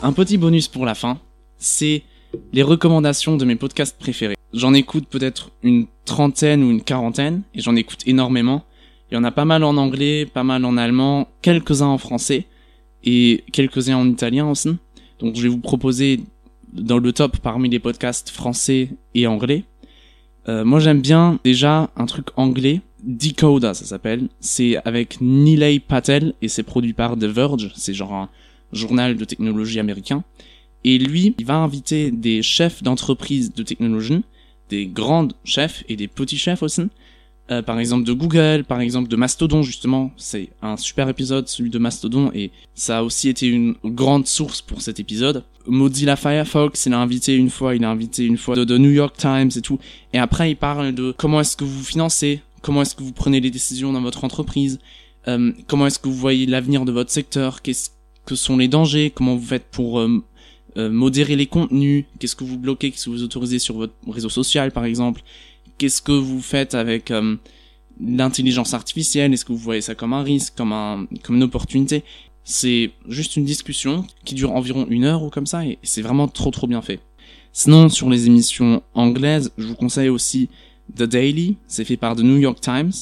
Un 0.02 0.12
petit 0.12 0.38
bonus 0.38 0.68
pour 0.68 0.86
la 0.86 0.94
fin, 0.94 1.18
c'est 1.58 2.04
les 2.52 2.62
recommandations 2.62 3.36
de 3.36 3.44
mes 3.44 3.56
podcasts 3.56 3.98
préférés. 3.98 4.36
J'en 4.52 4.74
écoute 4.74 5.06
peut-être 5.08 5.50
une 5.62 5.86
trentaine 6.04 6.62
ou 6.62 6.70
une 6.70 6.82
quarantaine 6.82 7.42
et 7.54 7.60
j'en 7.60 7.74
écoute 7.74 8.02
énormément. 8.06 8.64
Il 9.14 9.18
y 9.18 9.20
en 9.20 9.22
a 9.22 9.30
pas 9.30 9.44
mal 9.44 9.62
en 9.62 9.76
anglais, 9.76 10.26
pas 10.26 10.42
mal 10.42 10.64
en 10.64 10.76
allemand, 10.76 11.28
quelques-uns 11.40 11.86
en 11.86 11.98
français 11.98 12.48
et 13.04 13.44
quelques-uns 13.52 13.96
en 13.96 14.08
italien 14.08 14.50
aussi. 14.50 14.70
Donc 15.20 15.36
je 15.36 15.42
vais 15.42 15.48
vous 15.48 15.60
proposer 15.60 16.18
dans 16.72 16.98
le 16.98 17.12
top 17.12 17.36
parmi 17.38 17.68
les 17.68 17.78
podcasts 17.78 18.30
français 18.30 18.88
et 19.14 19.28
anglais. 19.28 19.62
Euh, 20.48 20.64
moi 20.64 20.80
j'aime 20.80 21.00
bien 21.00 21.38
déjà 21.44 21.90
un 21.94 22.06
truc 22.06 22.26
anglais, 22.34 22.80
Decoda 23.04 23.72
ça 23.72 23.84
s'appelle. 23.84 24.26
C'est 24.40 24.78
avec 24.84 25.20
Nilay 25.20 25.78
Patel 25.78 26.34
et 26.42 26.48
c'est 26.48 26.64
produit 26.64 26.92
par 26.92 27.16
The 27.16 27.26
Verge. 27.26 27.70
C'est 27.76 27.94
genre 27.94 28.14
un 28.14 28.28
journal 28.72 29.16
de 29.16 29.24
technologie 29.24 29.78
américain. 29.78 30.24
Et 30.82 30.98
lui, 30.98 31.36
il 31.38 31.46
va 31.46 31.54
inviter 31.54 32.10
des 32.10 32.42
chefs 32.42 32.82
d'entreprise 32.82 33.54
de 33.54 33.62
technologie, 33.62 34.24
des 34.70 34.86
grandes 34.86 35.34
chefs 35.44 35.84
et 35.88 35.94
des 35.94 36.08
petits 36.08 36.36
chefs 36.36 36.64
aussi. 36.64 36.88
Euh, 37.50 37.60
par 37.60 37.78
exemple 37.78 38.04
de 38.04 38.14
Google, 38.14 38.64
par 38.66 38.80
exemple 38.80 39.08
de 39.08 39.16
Mastodon 39.16 39.62
justement, 39.62 40.12
c'est 40.16 40.48
un 40.62 40.78
super 40.78 41.10
épisode 41.10 41.46
celui 41.46 41.68
de 41.68 41.78
Mastodon 41.78 42.30
et 42.34 42.50
ça 42.74 42.98
a 42.98 43.02
aussi 43.02 43.28
été 43.28 43.46
une 43.46 43.74
grande 43.84 44.26
source 44.26 44.62
pour 44.62 44.80
cet 44.80 44.98
épisode. 44.98 45.44
Mozilla 45.66 46.16
Firefox, 46.16 46.86
il 46.86 46.94
a 46.94 46.98
invité 46.98 47.36
une 47.36 47.50
fois, 47.50 47.74
il 47.74 47.84
a 47.84 47.90
invité 47.90 48.24
une 48.24 48.38
fois 48.38 48.56
de, 48.56 48.78
New 48.78 48.90
York 48.90 49.14
Times 49.18 49.50
et 49.56 49.60
tout. 49.60 49.78
Et 50.14 50.18
après 50.18 50.52
il 50.52 50.56
parle 50.56 50.92
de 50.92 51.12
comment 51.16 51.38
est-ce 51.38 51.54
que 51.54 51.64
vous 51.64 51.78
vous 51.80 51.84
financez, 51.84 52.40
comment 52.62 52.80
est-ce 52.80 52.94
que 52.94 53.02
vous 53.02 53.12
prenez 53.12 53.40
les 53.40 53.50
décisions 53.50 53.92
dans 53.92 54.00
votre 54.00 54.24
entreprise, 54.24 54.78
euh, 55.28 55.52
comment 55.66 55.86
est-ce 55.86 55.98
que 55.98 56.08
vous 56.08 56.14
voyez 56.14 56.46
l'avenir 56.46 56.86
de 56.86 56.92
votre 56.92 57.10
secteur, 57.10 57.60
qu'est-ce 57.60 57.90
que 58.24 58.36
sont 58.36 58.56
les 58.56 58.68
dangers, 58.68 59.12
comment 59.14 59.36
vous 59.36 59.46
faites 59.46 59.66
pour 59.70 60.00
euh, 60.00 60.22
euh, 60.76 60.90
modérer 60.90 61.36
les 61.36 61.46
contenus, 61.46 62.04
qu'est-ce 62.18 62.36
que 62.36 62.44
vous 62.44 62.58
bloquez, 62.58 62.90
qu'est-ce 62.90 63.04
que 63.04 63.10
vous 63.10 63.22
autorisez 63.22 63.58
sur 63.58 63.76
votre 63.76 63.94
réseau 64.08 64.28
social 64.28 64.72
par 64.72 64.84
exemple, 64.84 65.22
qu'est-ce 65.78 66.02
que 66.02 66.12
vous 66.12 66.40
faites 66.40 66.74
avec 66.74 67.10
euh, 67.10 67.36
l'intelligence 68.00 68.74
artificielle, 68.74 69.32
est-ce 69.32 69.44
que 69.44 69.52
vous 69.52 69.58
voyez 69.58 69.80
ça 69.80 69.94
comme 69.94 70.12
un 70.12 70.22
risque, 70.22 70.54
comme 70.56 70.72
un 70.72 71.06
comme 71.22 71.36
une 71.36 71.42
opportunité? 71.42 72.04
C'est 72.44 72.90
juste 73.08 73.36
une 73.36 73.44
discussion 73.44 74.06
qui 74.24 74.34
dure 74.34 74.52
environ 74.52 74.86
une 74.90 75.04
heure 75.04 75.22
ou 75.22 75.30
comme 75.30 75.46
ça 75.46 75.64
et 75.64 75.78
c'est 75.82 76.02
vraiment 76.02 76.28
trop 76.28 76.50
trop 76.50 76.66
bien 76.66 76.82
fait. 76.82 77.00
Sinon 77.52 77.88
sur 77.88 78.10
les 78.10 78.26
émissions 78.26 78.82
anglaises, 78.94 79.52
je 79.56 79.66
vous 79.66 79.76
conseille 79.76 80.08
aussi 80.08 80.48
The 80.96 81.04
Daily, 81.04 81.56
c'est 81.66 81.84
fait 81.84 81.96
par 81.96 82.16
The 82.16 82.20
New 82.20 82.38
York 82.38 82.60
Times 82.60 82.92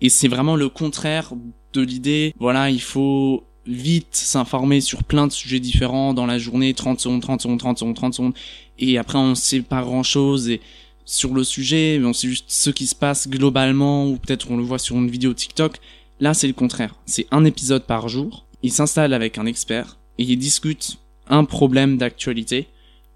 et 0.00 0.08
c'est 0.08 0.28
vraiment 0.28 0.56
le 0.56 0.68
contraire 0.68 1.32
de 1.72 1.82
l'idée, 1.82 2.34
voilà, 2.38 2.70
il 2.70 2.80
faut 2.80 3.44
vite 3.66 4.08
s'informer 4.12 4.80
sur 4.80 5.04
plein 5.04 5.26
de 5.26 5.32
sujets 5.32 5.60
différents 5.60 6.14
dans 6.14 6.26
la 6.26 6.38
journée, 6.38 6.72
30 6.72 7.00
secondes, 7.00 7.22
30 7.22 7.42
secondes, 7.42 7.58
30 7.58 7.78
secondes, 7.78 7.96
30 7.96 8.14
secondes, 8.14 8.34
et 8.78 8.98
après 8.98 9.18
on 9.18 9.34
sait 9.34 9.60
pas 9.60 9.82
grand 9.82 10.02
chose, 10.02 10.48
et 10.48 10.60
sur 11.06 11.32
le 11.32 11.44
sujet, 11.44 12.00
on 12.04 12.12
sait 12.12 12.28
juste 12.28 12.46
ce 12.48 12.68
qui 12.68 12.86
se 12.86 12.94
passe 12.94 13.28
globalement, 13.28 14.06
ou 14.08 14.16
peut-être 14.16 14.50
on 14.50 14.56
le 14.56 14.64
voit 14.64 14.78
sur 14.78 14.96
une 14.96 15.08
vidéo 15.08 15.32
TikTok. 15.32 15.78
Là, 16.20 16.34
c'est 16.34 16.48
le 16.48 16.52
contraire. 16.52 16.96
C'est 17.06 17.26
un 17.30 17.44
épisode 17.44 17.84
par 17.84 18.08
jour. 18.08 18.44
Il 18.62 18.72
s'installe 18.72 19.14
avec 19.14 19.38
un 19.38 19.46
expert, 19.46 19.98
et 20.18 20.24
ils 20.24 20.36
discutent 20.36 20.98
un 21.28 21.44
problème 21.44 21.96
d'actualité 21.96 22.68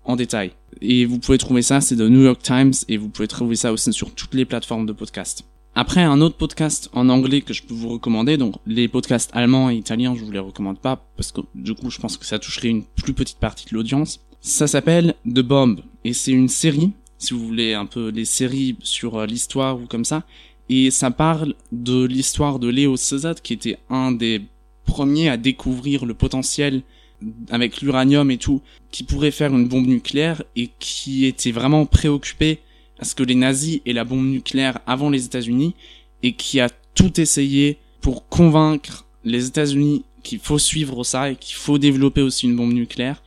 en 0.05 0.17
détail. 0.17 0.53
Et 0.81 1.05
vous 1.05 1.19
pouvez 1.19 1.39
trouver 1.39 1.63
ça, 1.63 1.81
c'est 1.81 1.97
de 1.97 2.09
New 2.09 2.23
York 2.23 2.41
Times, 2.41 2.73
et 2.89 2.97
vous 2.97 3.09
pouvez 3.09 3.29
trouver 3.29 3.57
ça 3.57 3.73
aussi 3.73 3.93
sur 3.93 4.15
toutes 4.15 4.35
les 4.35 4.45
plateformes 4.45 4.87
de 4.87 4.93
podcast. 4.93 5.45
Après, 5.75 6.03
un 6.03 6.21
autre 6.21 6.37
podcast 6.37 6.91
en 6.93 7.09
anglais 7.09 7.43
que 7.43 7.55
je 7.55 7.63
peux 7.63 7.75
vous 7.75 7.89
recommander, 7.89 8.37
donc 8.37 8.55
les 8.67 8.89
podcasts 8.89 9.31
allemands 9.35 9.71
et 9.71 9.77
italiens, 9.77 10.15
je 10.15 10.25
vous 10.25 10.31
les 10.31 10.39
recommande 10.39 10.79
pas, 10.79 11.05
parce 11.17 11.33
que 11.33 11.41
du 11.55 11.75
coup, 11.75 11.91
je 11.91 11.99
pense 11.99 12.17
que 12.17 12.27
ça 12.27 12.39
toucherait 12.39 12.69
une 12.69 12.85
plus 12.85 13.15
petite 13.15 13.39
partie 13.39 13.69
de 13.69 13.75
l'audience. 13.75 14.21
Ça 14.41 14.67
s'appelle 14.67 15.15
The 15.27 15.41
Bomb, 15.41 15.81
et 16.05 16.13
c'est 16.13 16.33
une 16.33 16.49
série, 16.49 16.93
si 17.21 17.35
vous 17.35 17.47
voulez 17.47 17.75
un 17.75 17.87
peu 17.87 18.09
les 18.09 18.25
séries 18.25 18.77
sur 18.83 19.17
euh, 19.17 19.27
l'histoire 19.27 19.81
ou 19.81 19.87
comme 19.87 20.05
ça, 20.05 20.25
et 20.69 20.91
ça 20.91 21.11
parle 21.11 21.55
de 21.71 22.05
l'histoire 22.05 22.59
de 22.59 22.69
Léo 22.69 22.97
Szilard, 22.97 23.43
qui 23.43 23.53
était 23.53 23.79
un 23.91 24.11
des 24.11 24.43
premiers 24.87 25.29
à 25.29 25.37
découvrir 25.37 26.07
le 26.07 26.15
potentiel 26.15 26.83
avec 27.51 27.83
l'uranium 27.83 28.31
et 28.31 28.39
tout, 28.39 28.63
qui 28.91 29.05
pourrait 29.05 29.31
faire 29.31 29.55
une 29.55 29.69
bombe 29.69 29.87
nucléaire 29.87 30.43
et 30.57 30.71
qui 30.79 31.27
était 31.27 31.53
vraiment 31.53 31.87
préoccupé 31.87 32.61
à 32.99 33.05
ce 33.05 33.15
que 33.15 33.23
les 33.23 33.35
nazis 33.35 33.81
aient 33.85 33.93
la 33.93 34.05
bombe 34.05 34.27
nucléaire 34.27 34.79
avant 34.87 35.11
les 35.11 35.27
États-Unis 35.27 35.75
et 36.23 36.33
qui 36.33 36.61
a 36.61 36.71
tout 36.95 37.21
essayé 37.21 37.79
pour 38.01 38.29
convaincre 38.29 39.07
les 39.25 39.47
États-Unis 39.47 40.05
qu'il 40.23 40.39
faut 40.39 40.59
suivre 40.59 41.05
ça 41.05 41.31
et 41.31 41.37
qu'il 41.37 41.57
faut 41.57 41.79
développer 41.79 42.23
aussi 42.23 42.47
une 42.47 42.57
bombe 42.57 42.73
nucléaire 42.73 43.23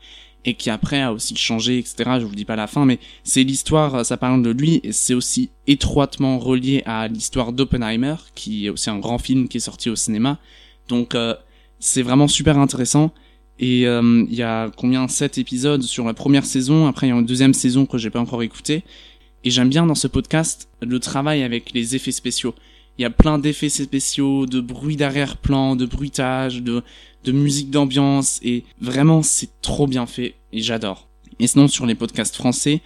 et 0.45 0.55
qui 0.55 0.69
après 0.69 1.01
a 1.01 1.13
aussi 1.13 1.35
changé, 1.35 1.77
etc. 1.77 2.17
Je 2.19 2.25
vous 2.25 2.35
dis 2.35 2.45
pas 2.45 2.55
la 2.55 2.67
fin, 2.67 2.85
mais 2.85 2.99
c'est 3.23 3.43
l'histoire, 3.43 4.05
ça 4.05 4.17
parle 4.17 4.43
de 4.43 4.49
lui 4.49 4.81
et 4.83 4.91
c'est 4.91 5.13
aussi 5.13 5.49
étroitement 5.67 6.37
relié 6.37 6.83
à 6.85 7.07
l'histoire 7.07 7.53
d'Oppenheimer, 7.53 8.15
qui 8.35 8.65
est 8.65 8.69
aussi 8.69 8.89
un 8.89 8.99
grand 8.99 9.17
film 9.17 9.47
qui 9.47 9.57
est 9.57 9.61
sorti 9.61 9.89
au 9.89 9.95
cinéma. 9.95 10.39
Donc 10.87 11.15
euh, 11.15 11.35
c'est 11.79 12.01
vraiment 12.01 12.27
super 12.27 12.57
intéressant. 12.57 13.11
Et 13.59 13.87
euh, 13.87 14.25
il 14.29 14.35
y 14.35 14.41
a 14.41 14.71
combien? 14.75 15.07
Sept 15.07 15.37
épisodes 15.37 15.83
sur 15.83 16.05
la 16.05 16.13
première 16.13 16.45
saison. 16.45 16.87
Après 16.87 17.07
il 17.07 17.11
y 17.11 17.13
a 17.13 17.15
une 17.15 17.25
deuxième 17.25 17.53
saison 17.53 17.85
que 17.85 17.97
j'ai 17.97 18.09
pas 18.09 18.19
encore 18.19 18.43
écouté. 18.43 18.83
Et 19.45 19.49
j'aime 19.49 19.69
bien 19.69 19.85
dans 19.85 19.95
ce 19.95 20.07
podcast 20.07 20.69
le 20.81 20.99
travail 20.99 21.43
avec 21.43 21.73
les 21.73 21.95
effets 21.95 22.11
spéciaux. 22.11 22.55
Il 22.97 23.01
y 23.01 23.05
a 23.05 23.09
plein 23.09 23.39
d'effets 23.39 23.69
spéciaux, 23.69 24.45
de 24.45 24.59
bruit 24.59 24.95
d'arrière-plan, 24.95 25.75
de 25.75 25.85
bruitage, 25.85 26.61
de, 26.61 26.83
musique 27.27 27.71
d'ambiance, 27.71 28.39
et 28.43 28.63
vraiment 28.81 29.23
c'est 29.23 29.49
trop 29.61 29.87
bien 29.87 30.05
fait, 30.05 30.35
et 30.51 30.61
j'adore. 30.61 31.07
Et 31.39 31.47
sinon 31.47 31.67
sur 31.67 31.85
les 31.85 31.95
podcasts 31.95 32.35
français, 32.35 32.81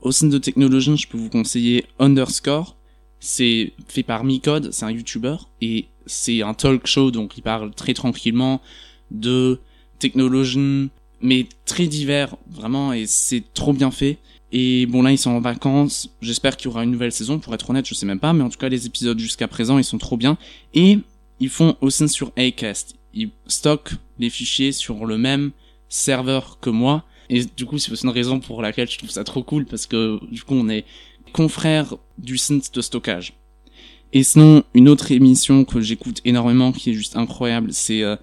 au 0.00 0.10
sein 0.10 0.26
de 0.26 0.38
Technologie, 0.38 0.96
je 0.96 1.06
peux 1.06 1.18
vous 1.18 1.28
conseiller 1.28 1.84
Underscore. 2.00 2.76
C'est 3.20 3.72
fait 3.86 4.02
par 4.02 4.24
Micode, 4.24 4.72
c'est 4.72 4.84
un 4.84 4.90
YouTuber, 4.90 5.36
et 5.60 5.86
c'est 6.06 6.42
un 6.42 6.54
talk 6.54 6.86
show, 6.86 7.12
donc 7.12 7.38
il 7.38 7.42
parle 7.42 7.72
très 7.72 7.94
tranquillement 7.94 8.60
de 9.12 9.60
technologie, 10.00 10.90
mais 11.20 11.46
très 11.64 11.86
divers, 11.86 12.36
vraiment, 12.50 12.92
et 12.92 13.06
c'est 13.06 13.44
trop 13.54 13.72
bien 13.72 13.92
fait. 13.92 14.18
Et 14.54 14.84
bon 14.84 15.00
là 15.00 15.10
ils 15.10 15.18
sont 15.18 15.30
en 15.30 15.40
vacances, 15.40 16.10
j'espère 16.20 16.58
qu'il 16.58 16.66
y 16.66 16.68
aura 16.68 16.84
une 16.84 16.90
nouvelle 16.90 17.10
saison, 17.10 17.38
pour 17.38 17.54
être 17.54 17.70
honnête 17.70 17.88
je 17.88 17.94
sais 17.94 18.04
même 18.04 18.20
pas, 18.20 18.34
mais 18.34 18.44
en 18.44 18.50
tout 18.50 18.58
cas 18.58 18.68
les 18.68 18.86
épisodes 18.86 19.18
jusqu'à 19.18 19.48
présent 19.48 19.78
ils 19.78 19.84
sont 19.84 19.96
trop 19.96 20.18
bien. 20.18 20.36
Et 20.74 20.98
ils 21.40 21.48
font 21.48 21.74
aussi 21.80 22.06
sur 22.10 22.32
Acast, 22.36 22.96
ils 23.14 23.30
stockent 23.46 23.94
les 24.18 24.28
fichiers 24.28 24.72
sur 24.72 25.06
le 25.06 25.16
même 25.16 25.52
serveur 25.88 26.58
que 26.60 26.68
moi. 26.68 27.04
Et 27.30 27.44
du 27.44 27.64
coup 27.64 27.78
c'est 27.78 27.98
une 28.02 28.10
raison 28.10 28.40
pour 28.40 28.60
laquelle 28.60 28.90
je 28.90 28.98
trouve 28.98 29.10
ça 29.10 29.24
trop 29.24 29.42
cool, 29.42 29.64
parce 29.64 29.86
que 29.86 30.20
du 30.30 30.42
coup 30.42 30.54
on 30.54 30.68
est 30.68 30.84
confrères 31.32 31.96
du 32.18 32.36
synth 32.36 32.74
de 32.74 32.82
stockage. 32.82 33.32
Et 34.12 34.22
sinon 34.22 34.64
une 34.74 34.90
autre 34.90 35.12
émission 35.12 35.64
que 35.64 35.80
j'écoute 35.80 36.20
énormément, 36.26 36.72
qui 36.72 36.90
est 36.90 36.94
juste 36.94 37.16
incroyable, 37.16 37.72
c'est 37.72 38.02
euh, 38.02 38.16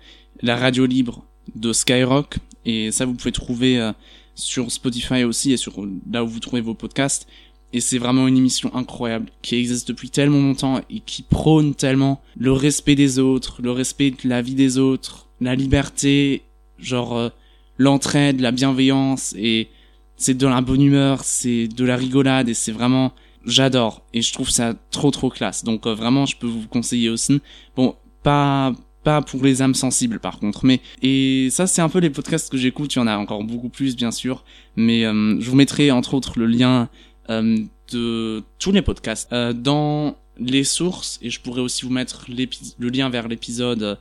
la 0.43 0.55
radio 0.55 0.85
libre 0.85 1.25
de 1.55 1.73
Skyrock. 1.73 2.37
Et 2.65 2.91
ça 2.91 3.07
vous 3.07 3.15
pouvez 3.15 3.31
trouver... 3.31 3.79
Euh, 3.79 3.93
sur 4.39 4.71
Spotify 4.71 5.23
aussi 5.23 5.51
et 5.51 5.57
sur 5.57 5.85
là 6.11 6.23
où 6.23 6.27
vous 6.27 6.39
trouvez 6.39 6.61
vos 6.61 6.73
podcasts. 6.73 7.27
Et 7.71 7.81
c'est 7.81 7.99
vraiment 7.99 8.27
une 8.27 8.37
émission 8.37 8.73
incroyable 8.75 9.29
qui 9.43 9.55
existe 9.55 9.87
depuis 9.87 10.09
tellement 10.09 10.41
longtemps 10.41 10.81
et 10.89 11.01
qui 11.01 11.21
prône 11.21 11.75
tellement 11.75 12.19
le 12.35 12.51
respect 12.51 12.95
des 12.95 13.19
autres, 13.19 13.61
le 13.61 13.71
respect 13.71 14.11
de 14.11 14.27
la 14.27 14.41
vie 14.41 14.55
des 14.55 14.79
autres, 14.79 15.27
la 15.39 15.53
liberté, 15.53 16.41
genre 16.79 17.15
euh, 17.15 17.29
l'entraide, 17.77 18.41
la 18.41 18.51
bienveillance 18.51 19.35
et 19.37 19.67
c'est 20.15 20.33
de 20.33 20.47
la 20.47 20.61
bonne 20.61 20.81
humeur, 20.81 21.23
c'est 21.23 21.67
de 21.67 21.85
la 21.85 21.95
rigolade 21.95 22.49
et 22.49 22.55
c'est 22.55 22.71
vraiment 22.71 23.13
j'adore 23.45 24.01
et 24.13 24.21
je 24.21 24.33
trouve 24.33 24.49
ça 24.49 24.73
trop 24.89 25.11
trop 25.11 25.29
classe. 25.29 25.63
Donc 25.63 25.85
euh, 25.85 25.93
vraiment 25.93 26.25
je 26.25 26.37
peux 26.37 26.47
vous 26.47 26.67
conseiller 26.67 27.09
aussi. 27.09 27.39
Bon, 27.75 27.95
pas 28.23 28.73
pas 29.03 29.21
pour 29.21 29.43
les 29.43 29.61
âmes 29.61 29.75
sensibles 29.75 30.19
par 30.19 30.39
contre 30.39 30.65
mais 30.65 30.81
et 31.01 31.49
ça 31.51 31.67
c'est 31.67 31.81
un 31.81 31.89
peu 31.89 31.99
les 31.99 32.09
podcasts 32.09 32.51
que 32.51 32.57
j'écoute 32.57 32.93
il 32.95 32.99
y 32.99 33.01
en 33.01 33.07
a 33.07 33.17
encore 33.17 33.43
beaucoup 33.43 33.69
plus 33.69 33.95
bien 33.95 34.11
sûr 34.11 34.43
mais 34.75 35.05
euh, 35.05 35.39
je 35.39 35.49
vous 35.49 35.55
mettrai 35.55 35.91
entre 35.91 36.13
autres 36.13 36.37
le 36.37 36.45
lien 36.45 36.89
euh, 37.29 37.57
de 37.91 38.43
tous 38.59 38.71
les 38.71 38.81
podcasts 38.81 39.31
euh, 39.31 39.53
dans 39.53 40.15
les 40.37 40.63
sources 40.63 41.19
et 41.21 41.29
je 41.29 41.39
pourrais 41.39 41.61
aussi 41.61 41.85
vous 41.85 41.91
mettre 41.91 42.25
le 42.29 42.89
lien 42.89 43.09
vers 43.09 43.27
l'épisode 43.27 43.97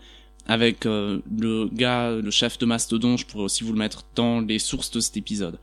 avec 0.47 0.85
le 0.85 1.69
gars 1.73 2.13
le 2.13 2.31
chef 2.31 2.59
de 2.59 2.67
Mastodon 2.67 3.17
je 3.17 3.27
pourrais 3.27 3.45
aussi 3.45 3.65
vous 3.65 3.73
le 3.73 3.79
mettre 3.79 4.05
dans 4.15 4.41
les 4.41 4.61
sources 4.61 4.91
de 4.93 5.01
cet 5.01 5.17
épisode. 5.17 5.59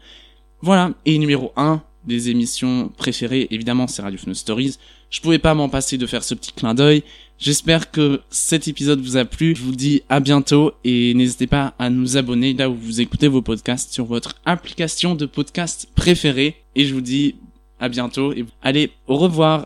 Voilà 0.62 0.92
et 1.06 1.18
numéro 1.18 1.54
1 1.56 1.82
des 2.06 2.30
émissions 2.30 2.90
préférées 2.98 3.48
évidemment 3.52 3.88
c'est 3.88 4.02
Radio 4.02 4.20
Fun 4.20 4.34
Stories. 4.34 4.78
Je 5.10 5.22
pouvais 5.22 5.40
pas 5.40 5.54
m'en 5.54 5.70
passer 5.70 5.98
de 5.98 6.06
faire 6.06 6.26
ce 6.26 6.36
petit 6.36 6.52
clin 6.52 6.74
d'œil 6.74 7.04
J'espère 7.38 7.92
que 7.92 8.22
cet 8.30 8.68
épisode 8.68 9.02
vous 9.02 9.18
a 9.18 9.26
plu. 9.26 9.56
Je 9.56 9.62
vous 9.62 9.76
dis 9.76 10.04
à 10.10 10.20
bientôt 10.20 10.74
et 10.84 11.14
n'hésitez 11.14 11.48
pas 11.48 11.74
à 11.80 11.90
nous 11.90 12.18
abonner 12.18 12.54
là 12.54 12.70
où 12.70 12.76
vous 12.76 13.02
écoutez 13.02 13.28
vos 13.28 13.42
podcasts 13.42 13.94
sur 13.94 14.06
votre 14.06 14.36
application 14.46 15.16
de 15.16 15.26
podcast 15.26 15.88
préférée. 15.96 16.56
Et 16.76 16.86
je 16.86 16.94
vous 16.94 17.02
dis 17.02 17.36
à 17.80 17.90
bientôt 17.90 18.32
et 18.34 18.46
allez, 18.62 18.92
au 19.08 19.18
revoir. 19.18 19.64